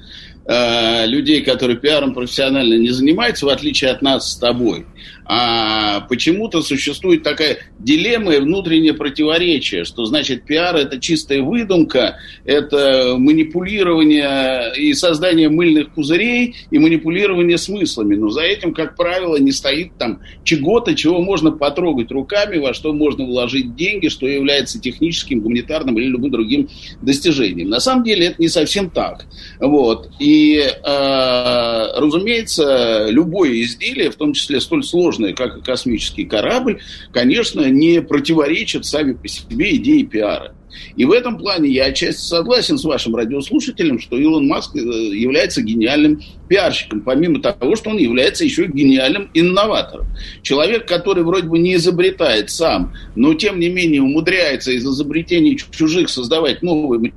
а, 0.52 1.06
людей, 1.06 1.42
которые 1.42 1.78
пиаром 1.78 2.12
профессионально 2.12 2.74
не 2.74 2.90
занимаются, 2.90 3.46
в 3.46 3.50
отличие 3.50 3.92
от 3.92 4.02
нас 4.02 4.32
с 4.32 4.36
тобой 4.36 4.84
а 5.32 6.00
почему-то 6.08 6.60
существует 6.60 7.22
такая 7.22 7.58
дилемма 7.78 8.34
и 8.34 8.40
внутреннее 8.40 8.94
противоречие, 8.94 9.84
что 9.84 10.04
значит 10.04 10.42
пиар 10.42 10.74
это 10.74 10.98
чистая 10.98 11.40
выдумка, 11.40 12.16
это 12.44 13.14
манипулирование 13.16 14.72
и 14.76 14.92
создание 14.92 15.48
мыльных 15.48 15.94
пузырей 15.94 16.56
и 16.72 16.78
манипулирование 16.80 17.58
смыслами. 17.58 18.16
Но 18.16 18.30
за 18.30 18.42
этим, 18.42 18.74
как 18.74 18.96
правило, 18.96 19.36
не 19.36 19.52
стоит 19.52 19.96
там 19.98 20.18
чего-то, 20.42 20.96
чего 20.96 21.22
можно 21.22 21.52
потрогать 21.52 22.10
руками, 22.10 22.58
во 22.58 22.74
что 22.74 22.92
можно 22.92 23.24
вложить 23.24 23.76
деньги, 23.76 24.08
что 24.08 24.26
является 24.26 24.80
техническим, 24.80 25.42
гуманитарным 25.42 25.96
или 25.96 26.06
любым 26.06 26.32
другим 26.32 26.68
достижением. 27.02 27.68
На 27.68 27.78
самом 27.78 28.02
деле 28.02 28.26
это 28.26 28.42
не 28.42 28.48
совсем 28.48 28.90
так. 28.90 29.26
Вот. 29.60 30.10
И, 30.18 30.39
э, 30.56 32.00
разумеется, 32.00 33.08
любое 33.10 33.62
изделие, 33.62 34.10
в 34.10 34.16
том 34.16 34.32
числе 34.32 34.60
столь 34.60 34.84
сложное, 34.84 35.32
как 35.32 35.58
и 35.58 35.62
космический 35.62 36.24
корабль, 36.24 36.80
конечно, 37.12 37.68
не 37.70 38.02
противоречат 38.02 38.84
сами 38.84 39.12
по 39.12 39.28
себе 39.28 39.76
идее 39.76 40.04
пиара. 40.04 40.54
И 40.96 41.04
в 41.04 41.12
этом 41.12 41.38
плане 41.38 41.70
я 41.70 41.86
отчасти 41.86 42.20
согласен 42.20 42.78
с 42.78 42.84
вашим 42.84 43.16
радиослушателем, 43.16 43.98
что 43.98 44.16
Илон 44.16 44.46
Маск 44.46 44.76
э, 44.76 44.78
является 44.78 45.62
гениальным 45.62 46.22
пиарщиком, 46.48 47.00
помимо 47.00 47.40
того, 47.40 47.76
что 47.76 47.90
он 47.90 47.98
является 47.98 48.44
еще 48.44 48.64
и 48.64 48.72
гениальным 48.72 49.30
инноватором. 49.34 50.06
Человек, 50.42 50.86
который 50.86 51.24
вроде 51.24 51.48
бы 51.48 51.58
не 51.58 51.74
изобретает 51.74 52.50
сам, 52.50 52.94
но 53.14 53.34
тем 53.34 53.58
не 53.58 53.68
менее 53.68 54.02
умудряется 54.02 54.72
из 54.72 54.84
изобретений 54.84 55.58
чужих 55.70 56.08
создавать 56.08 56.62
новые 56.62 57.12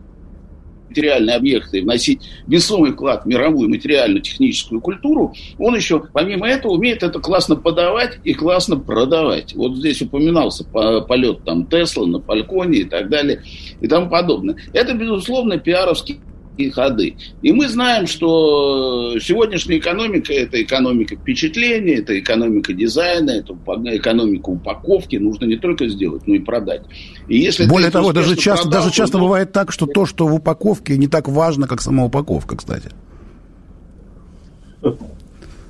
материальные 0.94 1.36
объекты 1.36 1.80
и 1.80 1.82
вносить 1.82 2.22
весомый 2.46 2.92
вклад 2.92 3.24
в 3.24 3.28
мировую 3.28 3.70
материально-техническую 3.70 4.80
культуру, 4.80 5.34
он 5.58 5.76
еще, 5.76 6.04
помимо 6.14 6.48
этого, 6.48 6.74
умеет 6.74 7.02
это 7.02 7.20
классно 7.20 7.56
подавать 7.56 8.20
и 8.24 8.34
классно 8.34 8.78
продавать. 8.78 9.56
Вот 9.56 9.78
здесь 9.78 10.02
упоминался 10.02 10.64
полет 10.64 11.44
там 11.44 11.66
Тесла 11.66 12.06
на 12.06 12.22
Фальконе 12.22 12.80
и 12.80 12.84
так 12.84 13.10
далее 13.10 13.42
и 13.82 13.88
тому 13.88 14.10
подобное. 14.10 14.56
Это, 14.72 14.94
безусловно, 14.94 15.58
пиаровский 15.58 16.20
и 16.58 16.70
ходы. 16.70 17.16
И 17.42 17.52
мы 17.52 17.68
знаем, 17.68 18.08
что 18.08 19.20
сегодняшняя 19.20 19.78
экономика– 19.78 20.34
это 20.34 20.62
экономика 20.62 21.16
впечатления, 21.16 21.96
это 21.96 22.18
экономика 22.20 22.74
дизайна, 22.74 23.32
это 23.32 23.54
экономика 23.54 24.50
упаковки. 24.50 25.16
Нужно 25.16 25.46
не 25.46 25.58
только 25.58 25.88
сделать, 25.88 26.28
но 26.28 26.36
и 26.36 26.40
продать. 26.40 26.84
И 27.28 27.38
если 27.38 27.66
Более 27.66 27.92
того, 27.92 28.14
даже 28.14 28.36
часто, 28.36 28.64
продал, 28.64 28.84
даже 28.84 28.94
часто 28.94 29.18
то... 29.18 29.24
бывает 29.24 29.52
так, 29.52 29.72
что 29.72 29.86
то, 29.86 30.06
что 30.06 30.28
в 30.28 30.34
упаковке, 30.36 30.98
не 30.98 31.08
так 31.08 31.28
важно, 31.28 31.68
как 31.68 31.82
сама 31.82 32.06
упаковка, 32.06 32.56
кстати. 32.56 32.92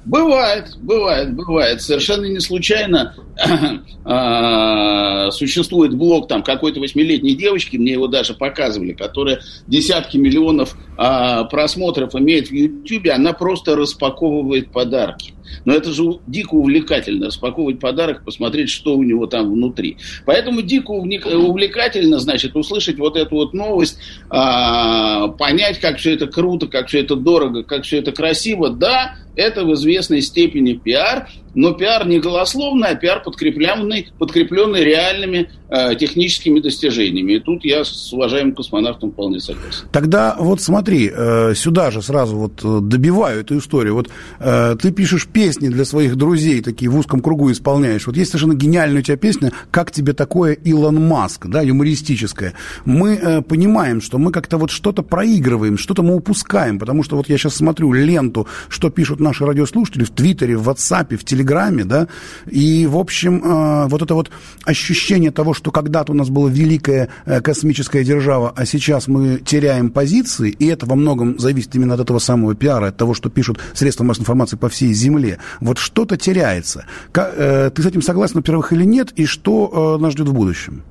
Бывает, 0.06 0.76
бывает, 0.80 1.34
бывает. 1.34 1.82
Совершенно 1.82 2.26
не 2.26 2.42
случайно 2.42 3.16
а, 4.06 5.32
существует 5.32 5.96
блог 5.96 6.28
там 6.28 6.44
какой-то 6.44 6.82
восьмилетней 6.82 7.36
девочки, 7.36 7.78
мне 7.78 7.94
его 7.94 8.08
даже 8.08 8.34
показывали, 8.34 8.94
которая 8.94 9.40
десятки 9.68 10.18
миллионов 10.18 10.76
а, 10.98 11.46
просмотров 11.46 12.16
имеет 12.16 12.50
в 12.50 12.52
Ютьюбе, 12.52 13.12
она 13.12 13.32
просто 13.34 13.76
распаковывает 13.76 14.72
подарки. 14.72 15.34
Но 15.66 15.74
это 15.74 15.92
же 15.92 16.04
дико 16.28 16.56
увлекательно, 16.56 17.28
распаковывать 17.28 17.80
подарок, 17.80 18.24
посмотреть, 18.24 18.70
что 18.70 18.96
у 18.96 19.04
него 19.04 19.28
там 19.28 19.52
внутри. 19.52 19.98
Поэтому 20.26 20.62
дико 20.62 20.92
увлекательно, 20.92 22.20
значит, 22.20 22.56
услышать 22.56 22.98
вот 22.98 23.16
эту 23.16 23.36
вот 23.36 23.54
новость, 23.54 24.00
а, 24.30 25.30
понять, 25.30 25.80
как 25.80 25.98
все 25.98 26.14
это 26.14 26.28
круто, 26.28 26.68
как 26.68 26.88
все 26.88 27.02
это 27.02 27.16
дорого, 27.16 27.64
как 27.64 27.84
все 27.84 28.00
это 28.00 28.12
красиво. 28.12 28.70
Да, 28.70 29.16
это 29.36 29.66
в 29.66 29.74
известной 29.74 30.22
степени 30.22 30.74
пиар, 30.74 31.30
но 31.56 31.74
пиар 31.74 32.08
не 32.08 32.20
голословный, 32.20 32.90
а 32.90 32.96
пиар 32.96 33.22
подкрепленный, 33.24 34.12
подкрепленный 34.18 34.84
реальными 34.84 35.50
э, 35.70 35.96
техническими 35.96 36.60
достижениями. 36.60 37.34
И 37.34 37.40
тут 37.40 37.66
я 37.66 37.84
с 37.84 38.12
уважаемым 38.14 38.54
космонавтом 38.54 39.12
вполне 39.12 39.40
согласен. 39.40 39.88
Тогда 39.92 40.36
вот 40.38 40.62
смотри, 40.62 41.12
э, 41.14 41.54
сюда 41.56 41.92
же 41.92 42.02
сразу 42.02 42.38
вот 42.38 42.64
э, 42.64 42.80
добиваю 42.82 43.42
эту 43.42 43.58
историю. 43.58 43.96
Вот 43.96 44.10
э, 44.40 44.76
ты 44.82 44.92
пишешь 44.92 45.28
песни 45.28 45.70
для 45.70 45.86
своих 45.86 46.16
друзей, 46.16 46.62
такие 46.62 46.90
в 46.90 46.98
узком 46.98 47.22
кругу 47.22 47.52
исполняешь. 47.52 48.08
Вот 48.08 48.18
есть 48.18 48.32
совершенно 48.32 48.54
гениальная 48.54 49.00
у 49.00 49.04
тебя 49.04 49.18
песня 49.18 49.52
«Как 49.72 49.92
тебе 49.92 50.14
такое, 50.14 50.54
Илон 50.54 51.08
Маск», 51.08 51.48
да, 51.48 51.62
юмористическая. 51.62 52.54
Мы 52.86 53.16
э, 53.16 53.42
понимаем, 53.42 54.02
что 54.02 54.18
мы 54.18 54.32
как-то 54.32 54.58
вот 54.58 54.72
что-то 54.72 55.04
проигрываем, 55.04 55.78
что-то 55.78 56.04
мы 56.04 56.16
упускаем, 56.16 56.80
потому 56.80 57.04
что 57.04 57.16
вот 57.16 57.30
я 57.30 57.38
сейчас 57.38 57.56
смотрю 57.56 57.94
ленту, 57.94 58.48
что 58.70 58.90
пишут 58.90 59.20
наши 59.20 59.46
радиослушатели 59.46 60.04
в 60.04 60.12
Твиттере, 60.12 60.58
в 60.58 60.70
WhatsApp, 60.70 61.16
в 61.18 61.24
Телеграме, 61.24 61.43
Телеграме, 61.44 61.84
да, 61.84 62.08
и, 62.46 62.88
в 62.88 62.98
общем, 62.98 63.42
э, 63.44 63.88
вот 63.88 64.02
это 64.02 64.16
вот 64.16 64.32
ощущение 64.64 65.32
того, 65.32 65.54
что 65.54 65.72
когда-то 65.72 66.14
у 66.14 66.16
нас 66.16 66.30
была 66.30 66.50
великая 66.50 67.10
э, 67.26 67.42
космическая 67.42 68.04
держава, 68.04 68.54
а 68.56 68.66
сейчас 68.66 69.08
мы 69.08 69.40
теряем 69.40 69.90
позиции, 69.90 70.50
и 70.52 70.68
это 70.68 70.86
во 70.86 70.96
многом 70.96 71.38
зависит 71.40 71.76
именно 71.76 71.96
от 71.96 72.00
этого 72.00 72.20
самого 72.20 72.56
пиара, 72.56 72.88
от 72.88 72.98
того, 72.98 73.14
что 73.14 73.30
пишут 73.30 73.60
средства 73.74 74.04
массовой 74.04 74.24
информации 74.24 74.56
по 74.56 74.70
всей 74.70 74.94
Земле. 74.94 75.40
Вот 75.60 75.78
что-то 75.78 76.18
теряется. 76.18 76.86
Э, 77.14 77.70
ты 77.74 77.84
с 77.84 77.86
этим 77.86 78.02
согласен, 78.02 78.36
во-первых, 78.36 78.72
или 78.72 78.86
нет, 78.86 79.12
и 79.16 79.26
что 79.26 79.98
нас 80.00 80.14
ждет 80.14 80.30
в 80.30 80.34
будущем? 80.34 80.84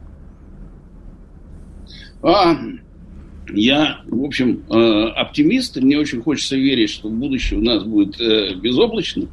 А, 2.23 2.57
я, 3.55 4.01
в 4.07 4.25
общем, 4.25 4.65
э, 4.71 5.09
оптимист. 5.17 5.77
Мне 5.77 5.99
очень 5.99 6.23
хочется 6.23 6.57
верить, 6.57 6.91
что 6.91 7.09
в 7.09 7.13
будущем 7.13 7.59
у 7.59 7.63
нас 7.63 7.85
будет 7.85 8.21
э, 8.21 8.55
безоблачно. 8.55 9.27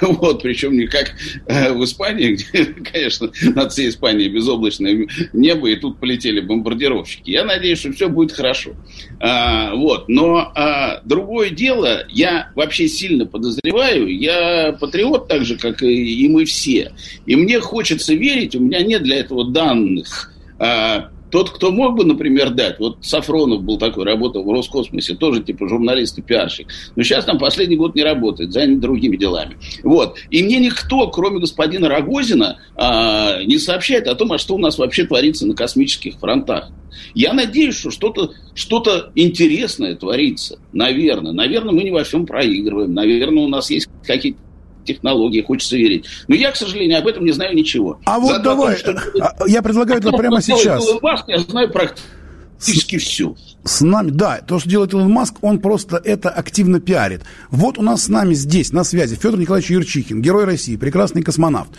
Вот, 0.00 0.42
причем 0.42 0.76
не 0.76 0.86
как 0.86 1.14
э, 1.46 1.72
в 1.72 1.82
Испании, 1.84 2.32
где, 2.52 2.64
конечно, 2.64 3.30
над 3.54 3.72
всей 3.72 3.88
Испанией 3.88 4.28
безоблачное 4.28 5.06
небо, 5.32 5.68
и 5.68 5.76
тут 5.76 5.98
полетели 5.98 6.40
бомбардировщики. 6.40 7.30
Я 7.30 7.44
надеюсь, 7.44 7.78
что 7.78 7.92
все 7.92 8.08
будет 8.08 8.32
хорошо. 8.32 8.72
А, 9.20 9.74
вот. 9.74 10.08
Но 10.08 10.52
а, 10.54 11.00
другое 11.04 11.50
дело, 11.50 12.04
я 12.08 12.50
вообще 12.54 12.88
сильно 12.88 13.26
подозреваю, 13.26 14.08
я 14.14 14.76
патриот 14.78 15.28
так 15.28 15.44
же, 15.44 15.56
как 15.56 15.82
и 15.82 16.28
мы 16.28 16.44
все. 16.44 16.92
И 17.26 17.36
мне 17.36 17.60
хочется 17.60 18.14
верить, 18.14 18.54
у 18.54 18.60
меня 18.60 18.82
нет 18.82 19.02
для 19.02 19.16
этого 19.16 19.50
данных, 19.50 20.32
а, 20.58 21.10
тот, 21.32 21.50
кто 21.50 21.72
мог 21.72 21.96
бы, 21.96 22.04
например, 22.04 22.50
дать, 22.50 22.78
вот 22.78 22.98
Сафронов 23.00 23.62
был 23.62 23.78
такой, 23.78 24.04
работал 24.04 24.44
в 24.44 24.52
Роскосмосе, 24.52 25.14
тоже 25.14 25.42
типа 25.42 25.66
журналист 25.66 26.18
и 26.18 26.22
пиарщик, 26.22 26.68
но 26.94 27.02
сейчас 27.02 27.24
там 27.24 27.38
последний 27.38 27.76
год 27.76 27.94
не 27.94 28.02
работает, 28.02 28.52
занят 28.52 28.80
другими 28.80 29.16
делами. 29.16 29.56
Вот. 29.82 30.18
И 30.30 30.42
мне 30.42 30.60
никто, 30.60 31.08
кроме 31.08 31.40
господина 31.40 31.88
Рогозина, 31.88 32.58
а, 32.76 33.42
не 33.44 33.58
сообщает 33.58 34.08
о 34.08 34.14
том, 34.14 34.32
а 34.32 34.38
что 34.38 34.56
у 34.56 34.58
нас 34.58 34.76
вообще 34.76 35.04
творится 35.04 35.46
на 35.46 35.54
космических 35.54 36.18
фронтах. 36.18 36.70
Я 37.14 37.32
надеюсь, 37.32 37.78
что 37.78 37.90
что-то 37.90 38.32
что 38.54 39.10
интересное 39.14 39.94
творится. 39.96 40.58
Наверное. 40.74 41.32
Наверное, 41.32 41.72
мы 41.72 41.82
не 41.82 41.90
во 41.90 42.04
всем 42.04 42.26
проигрываем. 42.26 42.92
Наверное, 42.92 43.44
у 43.44 43.48
нас 43.48 43.70
есть 43.70 43.88
какие-то 44.04 44.38
технологии, 44.84 45.42
хочется 45.42 45.76
верить. 45.76 46.06
Но 46.28 46.34
я, 46.34 46.50
к 46.50 46.56
сожалению, 46.56 46.98
об 46.98 47.06
этом 47.06 47.24
не 47.24 47.32
знаю 47.32 47.54
ничего. 47.54 47.98
А 48.04 48.18
вот 48.18 48.30
Зато 48.32 48.44
давай, 48.44 48.76
том, 48.78 48.98
что... 48.98 49.12
А, 49.20 49.48
я 49.48 49.62
предлагаю 49.62 50.00
это 50.00 50.12
прямо 50.12 50.40
сейчас. 50.42 50.84
я 51.28 51.38
знаю 51.38 51.70
практически 51.70 52.98
все. 52.98 53.34
С 53.64 53.80
нами, 53.80 54.10
да, 54.10 54.40
то, 54.44 54.58
что 54.58 54.68
делает 54.68 54.92
Илон 54.92 55.12
Маск, 55.12 55.36
он 55.40 55.60
просто 55.60 55.96
это 55.96 56.30
активно 56.30 56.80
пиарит. 56.80 57.22
Вот 57.50 57.78
у 57.78 57.82
нас 57.82 58.04
с 58.04 58.08
нами 58.08 58.34
здесь, 58.34 58.72
на 58.72 58.82
связи, 58.82 59.14
Федор 59.14 59.38
Николаевич 59.38 59.70
Юрчихин, 59.70 60.20
герой 60.20 60.44
России, 60.44 60.76
прекрасный 60.76 61.22
космонавт. 61.22 61.70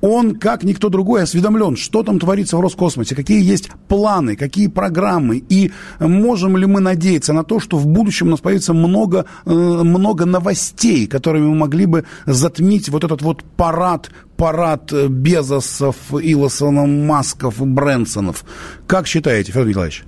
Он, 0.00 0.36
как 0.36 0.62
никто 0.62 0.88
другой, 0.88 1.22
осведомлен, 1.22 1.76
что 1.76 2.02
там 2.02 2.18
творится 2.18 2.56
в 2.56 2.60
Роскосмосе, 2.60 3.14
какие 3.14 3.42
есть 3.42 3.70
планы, 3.88 4.36
какие 4.36 4.68
программы, 4.68 5.42
и 5.46 5.72
можем 6.00 6.56
ли 6.56 6.64
мы 6.64 6.80
надеяться 6.80 7.34
на 7.34 7.44
то, 7.44 7.60
что 7.60 7.76
в 7.76 7.86
будущем 7.86 8.28
у 8.28 8.30
нас 8.30 8.40
появится 8.40 8.72
много, 8.72 9.26
э, 9.44 9.50
много 9.50 10.24
новостей, 10.24 11.06
которыми 11.06 11.48
мы 11.48 11.54
могли 11.54 11.84
бы 11.84 12.04
затмить 12.24 12.88
вот 12.88 13.04
этот 13.04 13.20
вот 13.20 13.44
парад, 13.56 14.10
парад 14.38 14.90
Безосов, 14.92 15.96
Илосонов, 16.12 16.88
Масков, 16.88 17.58
Брэнсонов. 17.58 18.44
Как 18.86 19.06
считаете, 19.06 19.52
Федор 19.52 19.68
Николаевич? 19.68 20.04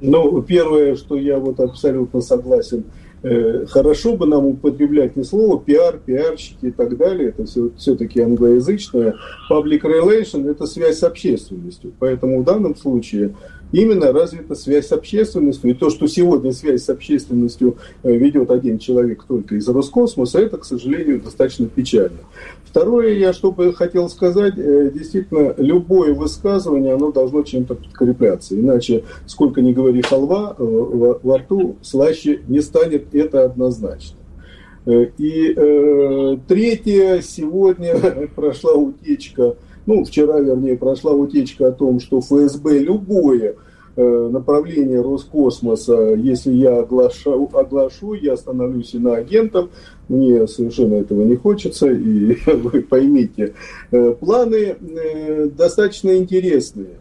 Ну, 0.00 0.42
первое, 0.42 0.94
что 0.94 1.16
я 1.16 1.38
вот 1.38 1.58
абсолютно 1.60 2.20
согласен, 2.20 2.84
э, 3.22 3.66
хорошо 3.66 4.16
бы 4.16 4.26
нам 4.26 4.46
употреблять 4.46 5.16
не 5.16 5.24
слово 5.24 5.60
пиар, 5.60 5.98
пиарщики 5.98 6.66
и 6.66 6.70
так 6.70 6.96
далее, 6.96 7.30
это 7.30 7.44
все, 7.46 7.70
все-таки 7.76 8.20
англоязычное. 8.20 9.16
Public 9.50 9.82
relation– 9.82 10.48
это 10.50 10.66
связь 10.66 10.98
с 10.98 11.02
общественностью. 11.02 11.92
Поэтому 11.98 12.42
в 12.42 12.44
данном 12.44 12.76
случае 12.76 13.34
именно 13.72 14.12
развита 14.12 14.54
связь 14.54 14.88
с 14.88 14.92
общественностью. 14.92 15.70
И 15.70 15.74
то, 15.74 15.90
что 15.90 16.06
сегодня 16.06 16.52
связь 16.52 16.84
с 16.84 16.88
общественностью 16.88 17.76
э, 18.02 18.16
ведет 18.16 18.50
один 18.50 18.78
человек 18.78 19.24
только 19.26 19.56
из 19.56 19.68
Роскосмоса, 19.68 20.40
это, 20.40 20.58
к 20.58 20.64
сожалению, 20.64 21.20
достаточно 21.20 21.66
печально. 21.66 22.18
Второе, 22.64 23.14
я 23.14 23.32
что 23.32 23.50
бы 23.50 23.72
хотел 23.72 24.08
сказать, 24.08 24.54
э, 24.58 24.90
действительно, 24.92 25.54
любое 25.56 26.12
высказывание, 26.12 26.94
оно 26.94 27.12
должно 27.12 27.42
чем-то 27.42 27.74
подкрепляться. 27.74 28.58
Иначе, 28.58 29.04
сколько 29.26 29.62
ни 29.62 29.72
говори 29.72 30.02
халва, 30.02 30.54
э, 30.58 30.62
во 30.62 31.38
рту 31.38 31.76
слаще 31.82 32.40
не 32.46 32.60
станет, 32.60 33.14
это 33.14 33.44
однозначно. 33.44 34.16
И 34.86 35.54
э, 35.54 36.36
третье, 36.46 37.20
сегодня 37.22 37.94
прошла 38.34 38.72
утечка 38.74 39.56
ну, 39.88 40.04
вчера, 40.04 40.38
вернее, 40.38 40.76
прошла 40.76 41.12
утечка 41.12 41.68
о 41.68 41.72
том, 41.72 41.98
что 41.98 42.20
ФСБ 42.20 42.78
любое 42.80 43.56
э, 43.96 44.28
направление 44.30 45.00
Роскосмоса, 45.00 46.12
если 46.12 46.52
я 46.52 46.80
оглашу, 46.80 47.48
оглашу, 47.54 48.12
я 48.12 48.36
становлюсь 48.36 48.94
иноагентом, 48.94 49.70
мне 50.10 50.46
совершенно 50.46 50.96
этого 50.96 51.22
не 51.22 51.36
хочется, 51.36 51.90
и 51.90 52.36
вы 52.46 52.82
поймите, 52.82 53.54
э, 53.90 54.10
планы 54.12 54.76
э, 54.78 55.46
достаточно 55.56 56.14
интересные. 56.18 56.98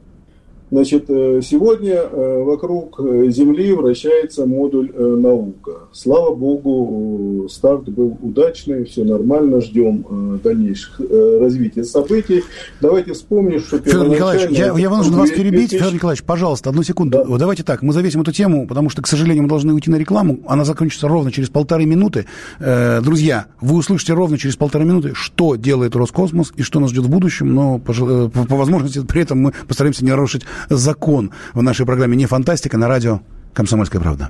Значит, 0.69 1.06
э, 1.08 1.39
сегодня 1.41 1.93
э, 1.93 2.43
вокруг 2.43 2.99
э, 2.99 3.30
Земли 3.30 3.71
вращается 3.71 4.45
модуль 4.45 4.91
наука. 4.97 5.71
Слава 5.93 6.36
богу, 6.36 7.47
старт 7.49 7.88
был 7.88 8.17
удачный, 8.21 8.84
все 8.84 9.06
нормально, 9.06 9.62
ждем 9.62 10.39
дальнейших 10.43 10.99
развития 11.39 11.84
событий. 11.84 12.43
Давайте 12.82 13.13
вспомним, 13.13 13.62
что 13.62 13.80
Федор 13.80 14.10
Николаевич, 14.10 14.58
я, 14.58 14.77
я 14.77 14.89
вынужден 14.89 15.15
вас 15.15 15.30
перебить. 15.30 15.71
Федор 15.71 15.93
Николаевич, 15.93 16.23
пожалуйста, 16.23 16.69
одну 16.69 16.84
секунду. 16.84 17.23
Да. 17.25 17.38
Давайте 17.38 17.63
так, 17.63 17.82
мы 17.82 17.93
завесим 17.93 18.21
эту 18.21 18.34
тему, 18.34 18.67
потому 18.67 18.89
что, 18.89 19.01
к 19.01 19.08
сожалению, 19.08 19.43
мы 19.43 19.49
должны 19.49 19.73
уйти 19.73 19.89
на 19.89 19.95
рекламу. 19.95 20.39
Она 20.47 20.65
закончится 20.65 21.08
ровно 21.08 21.32
через 21.32 21.49
полторы 21.49 21.86
минуты. 21.86 22.25
Друзья, 22.60 23.47
вы 23.62 23.77
услышите 23.77 24.13
ровно 24.13 24.38
через 24.38 24.58
полторы 24.58 24.84
минуты, 24.86 25.13
что 25.13 25.56
делает 25.56 25.95
Роскосмос 25.95 26.51
и 26.58 26.62
что 26.62 26.80
нас 26.80 26.91
ждет 26.91 27.06
в 27.06 27.10
будущем, 27.10 27.53
но 27.53 27.80
по, 27.80 27.93
по 27.93 28.56
возможности 28.56 29.01
при 29.06 29.21
этом 29.21 29.39
мы 29.39 29.53
постараемся 29.67 30.03
не 30.03 30.12
нарушить 30.12 30.43
закон 30.70 31.32
в 31.54 31.62
нашей 31.62 31.86
программе 31.86 32.15
«Не 32.15 32.26
фантастика» 32.26 32.78
на 32.78 32.88
радио 32.88 33.22
«Комсомольская 33.54 34.02
правда». 34.02 34.30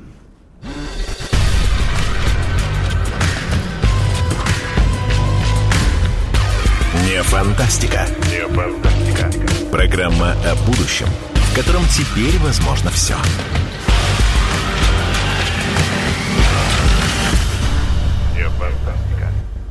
Не 7.05 7.23
фантастика. 7.23 8.05
Не 8.31 8.47
фантастика. 8.53 9.29
Программа 9.71 10.33
о 10.45 10.55
будущем, 10.65 11.07
в 11.33 11.55
котором 11.55 11.83
теперь 11.85 12.37
возможно 12.39 12.89
все. 12.91 13.15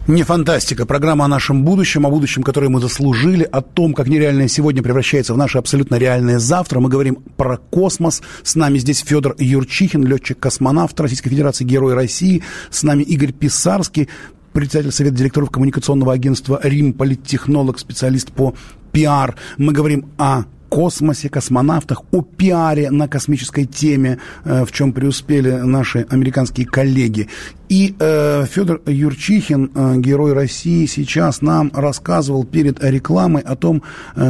Не 0.09 0.23
фантастика. 0.23 0.87
Программа 0.87 1.25
о 1.25 1.29
нашем 1.29 1.65
будущем, 1.65 2.07
о 2.07 2.11
будущем, 2.11 2.45
которое 2.45 2.69
мы 2.69 2.81
заслужили, 2.81 3.43
о 3.43 3.61
том, 3.61 3.93
как 3.93 4.07
нереальное 4.07 4.47
сегодня 4.47 4.81
превращается 4.81 5.35
в 5.35 5.37
наше 5.37 5.59
абсолютно 5.59 5.97
реальное 5.97 6.39
завтра. 6.39 6.79
Мы 6.79 6.89
говорим 6.89 7.17
про 7.37 7.57
космос. 7.57 8.23
С 8.45 8.55
нами 8.55 8.79
здесь 8.79 9.01
Федор 9.01 9.35
Юрчихин, 9.37 10.05
летчик-космонавт 10.05 11.01
Российской 11.01 11.31
Федерации, 11.31 11.65
Герой 11.65 11.95
России. 11.95 12.45
С 12.71 12.85
нами 12.85 13.03
Игорь 13.03 13.33
Писарский, 13.33 14.09
председатель 14.53 14.93
Совета 14.93 15.17
директоров 15.17 15.51
коммуникационного 15.51 16.13
агентства 16.13 16.61
«Рим», 16.63 16.93
политтехнолог, 16.93 17.81
специалист 17.81 18.31
по 18.31 18.55
пиар. 18.93 19.35
Мы 19.59 19.73
говорим 19.73 20.07
о 20.19 20.45
космосе, 20.69 21.29
космонавтах, 21.29 22.03
о 22.13 22.23
пиаре 22.23 22.91
на 22.91 23.09
космической 23.09 23.65
теме, 23.65 24.19
э, 24.45 24.65
в 24.65 24.73
чем 24.73 24.93
преуспели 24.93 25.51
наши 25.51 26.07
американские 26.09 26.67
коллеги. 26.67 27.29
И 27.69 27.97
э, 27.99 28.45
Федор 28.47 28.81
Юрчихин, 28.87 29.71
э, 29.75 29.97
герой 29.97 30.33
России, 30.33 30.87
сейчас 30.87 31.43
нам 31.43 31.71
рассказывал 31.75 32.45
перед 32.45 32.83
рекламой 32.83 33.43
о 33.43 33.57
том, 33.57 33.83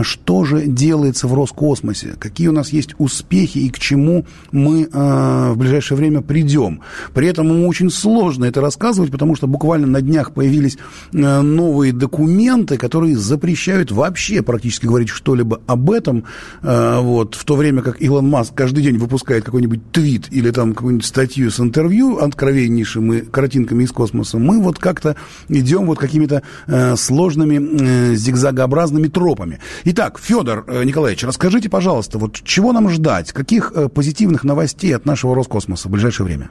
что 0.02 0.44
же 0.44 0.66
делается 0.66 1.28
в 1.28 1.34
Роскосмосе, 1.34 2.14
какие 2.18 2.48
у 2.48 2.52
нас 2.52 2.70
есть 2.70 2.94
успехи 2.98 3.58
и 3.58 3.70
к 3.70 3.78
чему 3.78 4.24
мы 4.52 4.88
в 4.90 5.54
ближайшее 5.56 5.98
время 5.98 6.22
придем. 6.22 6.80
При 7.14 7.28
этом 7.28 7.48
ему 7.48 7.68
очень 7.68 7.90
сложно 7.90 8.44
это 8.44 8.60
рассказывать, 8.60 9.10
потому 9.10 9.36
что 9.36 9.46
буквально 9.46 9.86
на 9.86 10.00
днях 10.00 10.32
появились 10.32 10.78
новые 11.12 11.92
документы, 11.92 12.76
которые 12.78 13.16
запрещают 13.16 13.90
вообще 13.90 14.42
практически 14.42 14.86
говорить 14.86 15.08
что-либо 15.08 15.60
об 15.66 15.90
этом. 15.90 16.24
Э, 16.62 17.00
вот, 17.00 17.34
в 17.34 17.44
то 17.44 17.56
время 17.56 17.82
как 17.82 18.00
Илон 18.00 18.28
Маск 18.28 18.54
каждый 18.54 18.82
день 18.82 18.98
выпускает 18.98 19.44
какой-нибудь 19.44 19.92
твит 19.92 20.28
или 20.30 20.50
там 20.50 20.74
какую-нибудь 20.74 21.06
статью 21.06 21.50
с 21.50 21.60
интервью 21.60 22.18
откровеннейшим 22.18 23.12
и 23.12 23.20
картинками 23.20 23.84
из 23.84 23.92
космоса, 23.92 24.38
мы 24.38 24.60
вот 24.60 24.78
как-то 24.78 25.16
идем 25.48 25.86
вот 25.86 25.98
какими-то 25.98 26.42
э, 26.66 26.96
сложными 26.96 28.12
э, 28.12 28.14
зигзагообразными 28.14 29.08
тропами. 29.08 29.60
Итак, 29.84 30.18
Федор 30.18 30.66
Николаевич, 30.84 31.24
расскажите, 31.24 31.68
пожалуйста, 31.68 32.18
вот 32.18 32.40
чего 32.42 32.72
нам 32.72 32.90
ждать? 32.90 33.32
Каких 33.32 33.72
позитивных 33.94 34.44
новостей 34.44 34.94
от 34.94 35.06
нашего 35.06 35.34
Роскосмоса 35.34 35.88
в 35.88 35.92
ближайшее 35.92 36.26
время? 36.26 36.50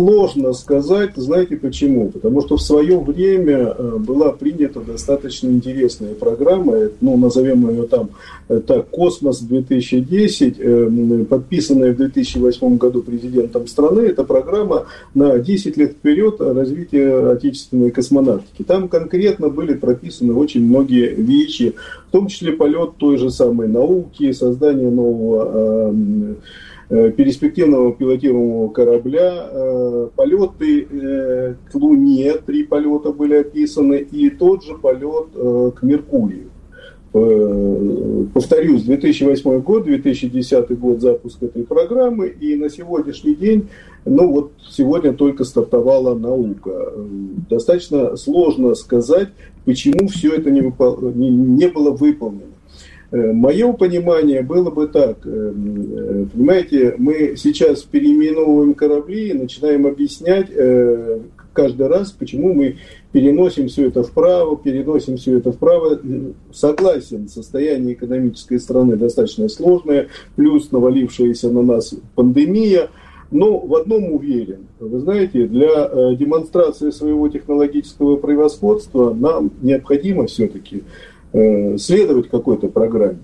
Сложно 0.00 0.54
сказать, 0.54 1.10
знаете 1.16 1.56
почему? 1.56 2.10
Потому 2.10 2.40
что 2.40 2.56
в 2.56 2.62
свое 2.62 2.98
время 2.98 3.74
э, 3.76 3.96
была 3.98 4.32
принята 4.32 4.80
достаточно 4.80 5.48
интересная 5.48 6.14
программа, 6.14 6.88
ну, 7.02 7.18
назовем 7.18 7.68
ее 7.68 7.82
там 7.82 8.08
э, 8.48 8.62
так, 8.66 8.88
«Космос 8.88 9.46
2010», 9.46 10.54
э, 10.58 11.24
подписанная 11.26 11.92
в 11.92 11.98
2008 11.98 12.78
году 12.78 13.02
президентом 13.02 13.66
страны. 13.66 14.00
Это 14.00 14.24
программа 14.24 14.86
на 15.12 15.38
10 15.38 15.76
лет 15.76 15.92
вперед 15.92 16.40
развития 16.40 17.32
отечественной 17.32 17.90
космонавтики. 17.90 18.62
Там 18.62 18.88
конкретно 18.88 19.50
были 19.50 19.74
прописаны 19.74 20.32
очень 20.32 20.64
многие 20.66 21.14
вещи, 21.14 21.74
в 22.08 22.10
том 22.10 22.28
числе 22.28 22.52
полет 22.52 22.96
той 22.96 23.18
же 23.18 23.30
самой 23.30 23.68
науки, 23.68 24.32
создание 24.32 24.90
нового 24.90 25.90
Э, 25.90 26.34
перспективного 26.90 27.92
пилотируемого 27.92 28.68
корабля, 28.68 29.48
э, 29.48 30.08
полеты 30.16 30.88
э, 30.90 31.54
к 31.70 31.74
Луне, 31.76 32.34
три 32.44 32.64
полета 32.64 33.12
были 33.12 33.34
описаны, 33.34 33.98
и 34.10 34.28
тот 34.28 34.64
же 34.64 34.74
полет 34.74 35.28
к 35.74 35.82
Меркурию. 35.82 36.50
Повторюсь, 37.12 38.84
2008 38.84 39.60
год, 39.62 39.84
2010 39.84 40.78
год 40.78 41.00
запуск 41.00 41.42
этой 41.42 41.64
программы, 41.64 42.28
и 42.28 42.54
на 42.54 42.70
сегодняшний 42.70 43.34
день, 43.34 43.68
ну 44.04 44.30
вот 44.30 44.52
сегодня 44.68 45.12
только 45.12 45.42
стартовала 45.42 46.14
наука. 46.16 46.92
Достаточно 47.48 48.16
сложно 48.16 48.76
сказать, 48.76 49.30
почему 49.64 50.06
все 50.06 50.34
это 50.34 50.52
не, 50.52 50.60
выпол... 50.60 51.00
не 51.12 51.66
было 51.66 51.90
выполнено. 51.90 52.52
Э, 53.12 53.32
Мое 53.32 53.72
понимание 53.72 54.42
было 54.42 54.70
бы 54.70 54.86
так. 54.86 55.18
Э, 55.24 55.52
э, 55.52 56.26
понимаете, 56.32 56.94
мы 56.98 57.34
сейчас 57.36 57.82
переименовываем 57.82 58.74
корабли 58.74 59.30
и 59.30 59.34
начинаем 59.34 59.86
объяснять 59.86 60.48
каждый 61.52 61.88
раз, 61.88 62.12
почему 62.12 62.54
мы 62.54 62.76
переносим 63.10 63.66
все 63.66 63.88
это 63.88 64.04
вправо, 64.04 64.56
переносим 64.56 65.16
все 65.16 65.38
это 65.38 65.50
вправо. 65.50 66.00
Согласен, 66.52 67.28
состояние 67.28 67.94
экономической 67.94 68.60
страны 68.60 68.96
достаточно 68.96 69.48
сложное, 69.48 70.08
плюс 70.36 70.70
навалившаяся 70.70 71.50
на 71.50 71.62
нас 71.62 71.94
пандемия. 72.14 72.88
Но 73.32 73.58
в 73.58 73.74
одном 73.76 74.12
уверен. 74.12 74.66
Вы 74.80 74.98
знаете, 75.00 75.46
для 75.46 76.14
демонстрации 76.16 76.90
своего 76.90 77.28
технологического 77.28 78.16
превосходства 78.16 79.14
нам 79.14 79.52
необходимо 79.62 80.26
все-таки 80.26 80.82
э, 81.32 81.76
следовать 81.78 82.28
какой-то 82.28 82.68
программе. 82.68 83.20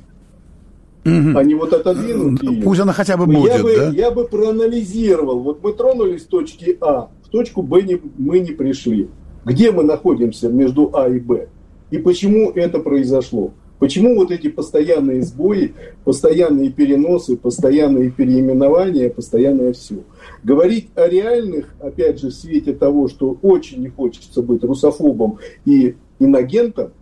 Угу. 1.04 1.38
А 1.38 1.44
не 1.44 1.54
вот 1.54 1.72
отодвинуть 1.72 2.42
ее. 2.42 2.62
Пусть 2.62 2.80
она 2.80 2.92
хотя 2.92 3.16
бы 3.16 3.26
будет, 3.26 3.52
я 3.52 3.62
бы, 3.62 3.76
да? 3.76 3.88
Я 3.90 4.10
бы 4.10 4.26
проанализировал. 4.26 5.40
Вот 5.40 5.62
мы 5.62 5.72
тронулись 5.72 6.22
с 6.22 6.26
точки 6.26 6.76
А, 6.80 7.08
в 7.22 7.28
точку 7.28 7.62
Б 7.62 7.82
не, 7.82 8.00
мы 8.18 8.40
не 8.40 8.50
пришли. 8.50 9.08
Где 9.44 9.70
мы 9.70 9.84
находимся 9.84 10.48
между 10.48 10.90
А 10.94 11.08
и 11.08 11.20
Б? 11.20 11.48
И 11.92 11.98
почему 11.98 12.50
это 12.50 12.80
произошло? 12.80 13.52
Почему 13.78 14.16
вот 14.16 14.30
эти 14.30 14.48
постоянные 14.48 15.22
сбои, 15.22 15.74
постоянные 16.04 16.70
переносы, 16.70 17.36
постоянные 17.36 18.10
переименования, 18.10 19.10
постоянное 19.10 19.74
все? 19.74 19.96
Говорить 20.42 20.88
о 20.94 21.06
реальных, 21.06 21.74
опять 21.78 22.18
же, 22.20 22.28
в 22.28 22.34
свете 22.34 22.72
того, 22.72 23.08
что 23.08 23.38
очень 23.42 23.82
не 23.82 23.88
хочется 23.88 24.42
быть 24.42 24.64
русофобом 24.64 25.38
и 25.66 25.94
иногентом, 26.18 26.92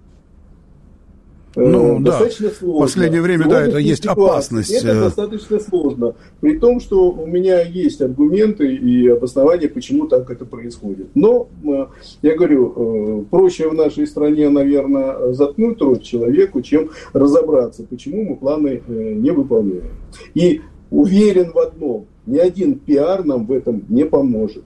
ну, 1.57 2.01
достаточно 2.01 2.49
да. 2.49 2.55
сложно. 2.55 2.79
В 2.79 2.81
последнее 2.81 3.23
время, 3.23 3.49
да, 3.49 3.63
это 3.63 3.79
есть 3.79 4.07
опасность. 4.07 4.73
Это 4.73 4.89
э. 4.89 5.01
достаточно 5.01 5.61
сложно. 5.61 6.15
При 6.41 6.59
том, 6.59 6.81
что 6.81 7.11
у 7.11 7.27
меня 7.27 7.63
есть 7.63 8.01
аргументы 8.01 8.75
и 8.75 9.09
обоснования, 9.09 9.69
почему 9.69 10.07
так 10.07 10.31
это 10.31 10.45
происходит. 10.45 11.09
Но, 11.15 11.49
э, 11.65 11.87
я 12.23 12.37
говорю, 12.37 12.73
э, 12.77 13.25
проще 13.31 13.69
в 13.69 13.75
нашей 13.75 14.07
стране, 14.07 14.49
наверное, 14.49 15.33
заткнуть 15.33 15.81
рот 15.81 16.03
человеку, 16.03 16.63
чем 16.63 16.91
разобраться, 17.13 17.85
почему 17.89 18.25
мы 18.25 18.37
планы 18.37 18.83
не 18.89 19.31
выполняем. 19.31 19.91
И 20.35 20.61
уверен 20.91 21.53
в 21.53 21.59
одном, 21.59 22.07
ни 22.27 22.39
один 22.39 22.79
пиар 22.79 23.25
нам 23.25 23.47
в 23.47 23.53
этом 23.53 23.85
не 23.89 24.05
поможет. 24.05 24.65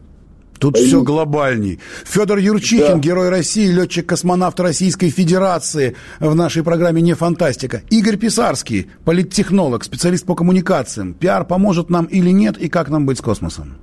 Тут 0.59 0.75
Поймите. 0.75 0.97
все 0.97 1.03
глобальней. 1.03 1.81
Федор 2.05 2.39
Юрчихин, 2.39 2.95
да. 2.95 2.99
герой 2.99 3.29
России, 3.29 3.69
летчик-космонавт 3.69 4.59
Российской 4.61 5.11
Федерации 5.11 5.97
в 6.21 6.35
нашей 6.35 6.63
программе 6.63 7.01
«Не 7.01 7.15
фантастика». 7.15 7.83
Игорь 7.91 8.17
Писарский, 8.17 8.91
политтехнолог, 9.05 9.85
специалист 9.85 10.27
по 10.27 10.35
коммуникациям. 10.35 11.15
Пиар 11.15 11.45
поможет 11.45 11.91
нам 11.91 12.07
или 12.07 12.31
нет, 12.31 12.59
и 12.59 12.69
как 12.69 12.89
нам 12.89 13.07
быть 13.07 13.19
с 13.19 13.21
космосом? 13.21 13.79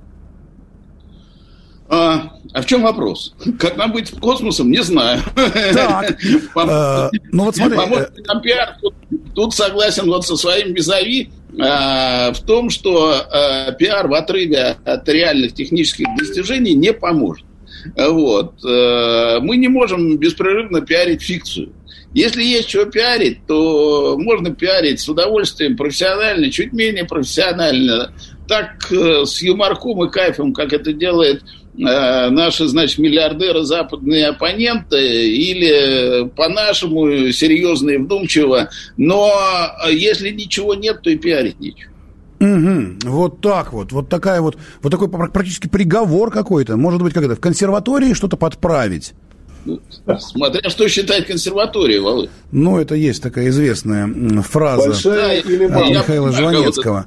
А, 1.88 2.32
а 2.52 2.62
в 2.62 2.66
чем 2.66 2.82
вопрос? 2.82 3.34
Как 3.58 3.76
нам 3.76 3.92
быть 3.92 4.08
с 4.08 4.10
космосом, 4.12 4.70
не 4.70 4.82
знаю. 4.82 5.20
Так, 5.34 6.18
э, 6.24 7.10
ну 7.32 7.44
вот 7.44 7.56
смотри. 7.56 7.76
Поможет 7.76 8.18
э, 8.18 8.22
нам 8.26 8.42
пиар? 8.42 8.76
Тут 9.34 9.54
согласен 9.54 10.06
вот 10.06 10.26
со 10.26 10.36
своим 10.36 10.74
визави. 10.74 11.30
Э, 11.58 12.32
в 12.32 12.40
том, 12.40 12.68
что 12.70 13.14
э, 13.14 13.72
пиар 13.78 14.08
в 14.08 14.14
отрыве 14.14 14.76
от 14.84 15.08
реальных 15.08 15.54
технических 15.54 16.06
достижений 16.18 16.74
не 16.74 16.92
поможет. 16.92 17.44
Вот. 17.96 18.62
Э, 18.64 19.38
мы 19.40 19.56
не 19.56 19.68
можем 19.68 20.18
беспрерывно 20.18 20.82
пиарить 20.82 21.22
фикцию. 21.22 21.72
Если 22.12 22.42
есть 22.42 22.68
чего 22.68 22.84
пиарить, 22.84 23.46
то 23.46 24.16
можно 24.18 24.54
пиарить 24.54 25.00
с 25.00 25.08
удовольствием, 25.08 25.76
профессионально, 25.76 26.50
чуть 26.50 26.72
менее 26.72 27.04
профессионально. 27.04 28.12
Так 28.48 28.90
с 28.90 29.42
юморком 29.42 30.04
и 30.04 30.10
кайфом, 30.10 30.54
как 30.54 30.72
это 30.72 30.92
делает 30.92 31.42
наши, 31.76 32.66
значит, 32.66 32.98
миллиардеры, 32.98 33.62
западные 33.64 34.28
оппоненты, 34.28 35.30
или 35.30 36.28
по-нашему 36.36 37.30
серьезно 37.32 37.90
и 37.90 37.96
вдумчиво, 37.98 38.70
но 38.96 39.32
если 39.90 40.30
ничего 40.30 40.74
нет, 40.74 41.02
то 41.02 41.10
и 41.10 41.16
пиарить 41.16 41.60
нечего. 41.60 41.92
Угу, 42.38 43.10
вот 43.10 43.40
так 43.40 43.72
вот, 43.72 43.92
вот 43.92 44.08
такая 44.08 44.40
вот, 44.40 44.58
вот 44.82 44.90
такой 44.90 45.08
практически 45.08 45.68
приговор 45.68 46.30
какой-то, 46.30 46.76
может 46.76 47.02
быть, 47.02 47.14
как 47.14 47.24
это, 47.24 47.34
в 47.36 47.40
консерватории 47.40 48.12
что-то 48.12 48.36
подправить. 48.36 49.14
Смотря 50.18 50.70
что 50.70 50.86
считать 50.88 51.26
консерваторией, 51.26 51.98
Володь. 51.98 52.30
Ну, 52.52 52.78
это 52.78 52.94
есть 52.94 53.20
такая 53.22 53.48
известная 53.48 54.06
фраза 54.42 54.90
Большая 54.90 55.40
или 55.40 55.64
Михаила 55.66 56.30
Жванецкого. 56.30 57.06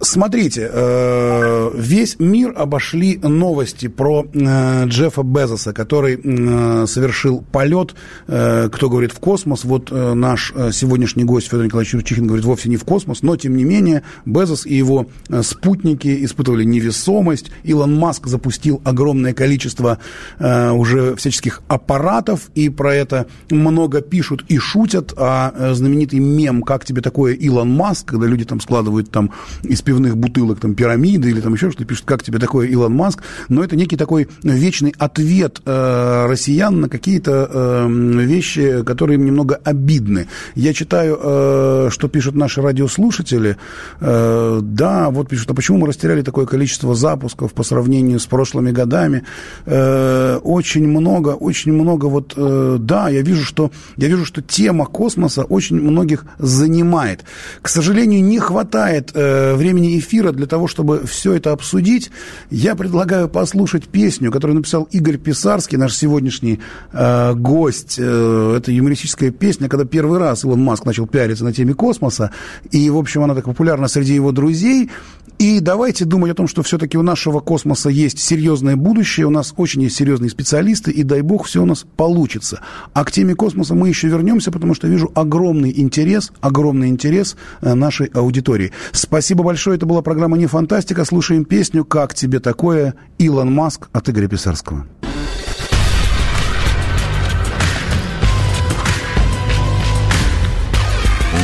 Смотрите, 0.00 0.68
э, 0.72 1.70
весь 1.76 2.16
мир 2.18 2.52
обошли 2.56 3.16
новости 3.16 3.86
про 3.86 4.26
э, 4.32 4.86
Джеффа 4.86 5.22
Безоса, 5.22 5.72
который 5.72 6.20
э, 6.22 6.86
совершил 6.86 7.44
полет, 7.52 7.94
кто 8.26 8.90
говорит, 8.90 9.12
в 9.12 9.20
космос. 9.20 9.64
Вот 9.64 9.90
наш 9.90 10.52
сегодняшний 10.72 11.24
гость 11.24 11.48
Федор 11.48 11.66
Николаевич 11.66 11.94
Юрчихин 11.94 12.26
говорит, 12.26 12.44
вовсе 12.44 12.68
не 12.68 12.76
в 12.76 12.84
космос, 12.84 13.22
но, 13.22 13.36
тем 13.36 13.56
не 13.56 13.64
менее, 13.64 14.02
Безос 14.24 14.66
и 14.66 14.74
его 14.74 15.06
спутники 15.42 16.24
испытывали 16.24 16.64
невесомость. 16.64 17.50
Илон 17.62 17.94
Маск 17.96 18.26
запустил 18.26 18.80
огромное 18.84 19.32
количество 19.32 19.98
уже 20.38 21.14
всяческих 21.16 21.62
аппаратов, 21.68 22.50
и 22.54 22.68
про 22.68 22.94
это 22.94 23.26
много 23.50 24.00
пишут 24.00 24.44
и 24.48 24.58
шутят. 24.58 25.12
А 25.16 25.72
знаменитый 25.74 26.18
мем 26.18 26.62
«Как 26.62 26.84
тебе 26.84 27.00
такое, 27.00 27.34
Илон 27.34 27.70
Маск?», 27.70 28.06
когда 28.06 28.26
люди 28.26 28.44
там 28.44 28.60
складывают 28.60 29.10
там 29.10 29.30
из 29.62 29.82
пивных 29.84 30.16
бутылок, 30.16 30.60
там, 30.60 30.74
пирамиды 30.74 31.30
или 31.30 31.40
там 31.40 31.54
еще 31.54 31.70
что-то, 31.70 31.84
пишут, 31.84 32.04
как 32.06 32.22
тебе 32.22 32.38
такое 32.38 32.66
Илон 32.68 32.94
Маск, 32.94 33.22
но 33.48 33.62
это 33.62 33.76
некий 33.76 33.96
такой 33.96 34.28
вечный 34.42 34.94
ответ 34.98 35.60
э, 35.64 36.26
россиян 36.26 36.80
на 36.80 36.88
какие-то 36.88 37.48
э, 37.50 37.88
вещи, 38.24 38.82
которые 38.84 39.16
им 39.16 39.24
немного 39.24 39.60
обидны. 39.64 40.26
Я 40.54 40.72
читаю, 40.72 41.18
э, 41.20 41.88
что 41.90 42.08
пишут 42.08 42.34
наши 42.34 42.62
радиослушатели, 42.62 43.56
э, 44.00 44.60
да, 44.62 45.10
вот 45.10 45.28
пишут, 45.28 45.50
а 45.50 45.54
почему 45.54 45.78
мы 45.78 45.86
растеряли 45.88 46.22
такое 46.22 46.46
количество 46.46 46.94
запусков 46.94 47.52
по 47.52 47.62
сравнению 47.62 48.18
с 48.18 48.26
прошлыми 48.26 48.70
годами? 48.70 49.24
Э, 49.66 50.38
очень 50.42 50.86
много, 50.86 51.30
очень 51.30 51.72
много, 51.72 52.06
вот, 52.06 52.34
э, 52.36 52.76
да, 52.80 53.08
я 53.08 53.22
вижу, 53.22 53.44
что, 53.44 53.70
я 53.96 54.08
вижу, 54.08 54.24
что 54.24 54.42
тема 54.42 54.86
космоса 54.86 55.44
очень 55.44 55.76
многих 55.76 56.24
занимает. 56.38 57.24
К 57.62 57.68
сожалению, 57.68 58.24
не 58.24 58.38
хватает 58.38 59.10
э, 59.14 59.54
времени 59.54 59.73
эфира 59.80 60.32
для 60.32 60.46
того, 60.46 60.66
чтобы 60.66 61.06
все 61.06 61.32
это 61.34 61.52
обсудить, 61.52 62.10
я 62.50 62.74
предлагаю 62.74 63.28
послушать 63.28 63.84
песню, 63.88 64.30
которую 64.30 64.56
написал 64.56 64.88
Игорь 64.90 65.18
Писарский, 65.18 65.78
наш 65.78 65.96
сегодняшний 65.96 66.60
э, 66.92 67.34
гость. 67.34 67.96
Э, 67.98 68.56
это 68.56 68.72
юмористическая 68.72 69.30
песня, 69.30 69.68
когда 69.68 69.84
первый 69.84 70.18
раз 70.18 70.44
Илон 70.44 70.62
Маск 70.62 70.84
начал 70.84 71.06
пиариться 71.06 71.44
на 71.44 71.52
теме 71.52 71.74
космоса, 71.74 72.30
и, 72.70 72.88
в 72.90 72.96
общем, 72.96 73.22
она 73.22 73.34
так 73.34 73.44
популярна 73.44 73.88
среди 73.88 74.14
его 74.14 74.32
друзей. 74.32 74.90
И 75.38 75.58
давайте 75.58 76.04
думать 76.04 76.30
о 76.30 76.34
том, 76.34 76.46
что 76.46 76.62
все-таки 76.62 76.96
у 76.96 77.02
нашего 77.02 77.40
космоса 77.40 77.90
есть 77.90 78.20
серьезное 78.20 78.76
будущее, 78.76 79.26
у 79.26 79.30
нас 79.30 79.52
очень 79.56 79.82
есть 79.82 79.96
серьезные 79.96 80.30
специалисты, 80.30 80.92
и 80.92 81.02
дай 81.02 81.22
бог 81.22 81.46
все 81.46 81.62
у 81.62 81.66
нас 81.66 81.84
получится. 81.96 82.60
А 82.92 83.04
к 83.04 83.10
теме 83.10 83.34
космоса 83.34 83.74
мы 83.74 83.88
еще 83.88 84.08
вернемся, 84.08 84.52
потому 84.52 84.74
что 84.74 84.86
вижу 84.86 85.10
огромный 85.14 85.72
интерес, 85.76 86.30
огромный 86.40 86.88
интерес 86.88 87.36
э, 87.62 87.74
нашей 87.74 88.06
аудитории. 88.06 88.70
Спасибо 88.92 89.42
большое, 89.64 89.78
это 89.78 89.86
была 89.86 90.02
программа 90.02 90.36
«Не 90.36 90.46
фантастика». 90.46 91.06
Слушаем 91.06 91.46
песню 91.46 91.86
«Как 91.86 92.12
тебе 92.12 92.38
такое?» 92.38 92.94
Илон 93.16 93.50
Маск 93.50 93.88
от 93.92 94.10
Игоря 94.10 94.28
Писарского. 94.28 94.86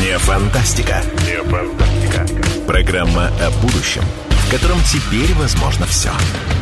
Не 0.03 0.18
фантастика. 0.18 1.03
Не 1.25 1.43
фантастика. 1.45 2.27
Программа 2.66 3.29
о 3.29 3.51
будущем, 3.62 4.03
в 4.29 4.51
котором 4.51 4.79
теперь 4.83 5.35
возможно 5.37 5.87
все. 5.87 6.11
Все. 6.11 6.60